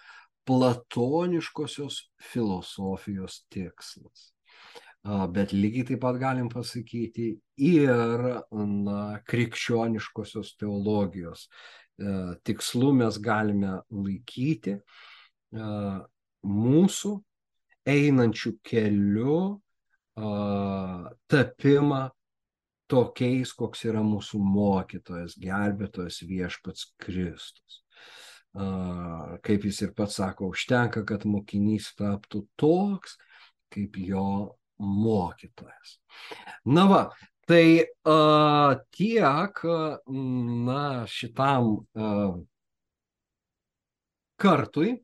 platoniškosios 0.46 2.02
filosofijos 2.32 3.44
tikslas 3.50 4.32
bet 5.32 5.52
lygiai 5.54 5.86
taip 5.90 6.00
pat 6.02 6.18
galim 6.20 6.48
pasakyti 6.50 7.28
ir 7.62 8.24
na, 8.52 9.00
krikščioniškosios 9.28 10.56
teologijos 10.60 11.46
e, 11.46 12.34
tikslu 12.46 12.92
mes 12.96 13.18
galime 13.22 13.78
laikyti 13.90 14.76
e, 14.76 15.70
mūsų 16.46 17.14
einančių 17.86 18.52
keliu 18.66 19.38
tapimą 21.28 22.02
tokiais, 22.88 23.52
koks 23.52 23.84
yra 23.90 24.02
mūsų 24.06 24.40
mokytojas, 24.40 25.34
gelbėtojas 25.40 26.22
viešpats 26.24 26.92
Kristus. 27.02 27.82
Kaip 28.56 29.66
jis 29.68 29.82
ir 29.84 29.92
pats 29.96 30.16
sako, 30.16 30.48
užtenka, 30.54 31.02
kad 31.04 31.26
mokinys 31.28 31.90
taptų 31.98 32.46
toks, 32.56 33.18
kaip 33.74 33.98
jo 34.00 34.56
mokytojas. 34.78 35.98
Na 36.64 36.86
va, 36.90 37.02
tai 37.46 37.86
a, 38.04 38.76
tiek, 38.90 39.62
na, 40.66 41.06
šitam 41.06 41.72
a, 41.94 42.12
kartui 44.36 44.96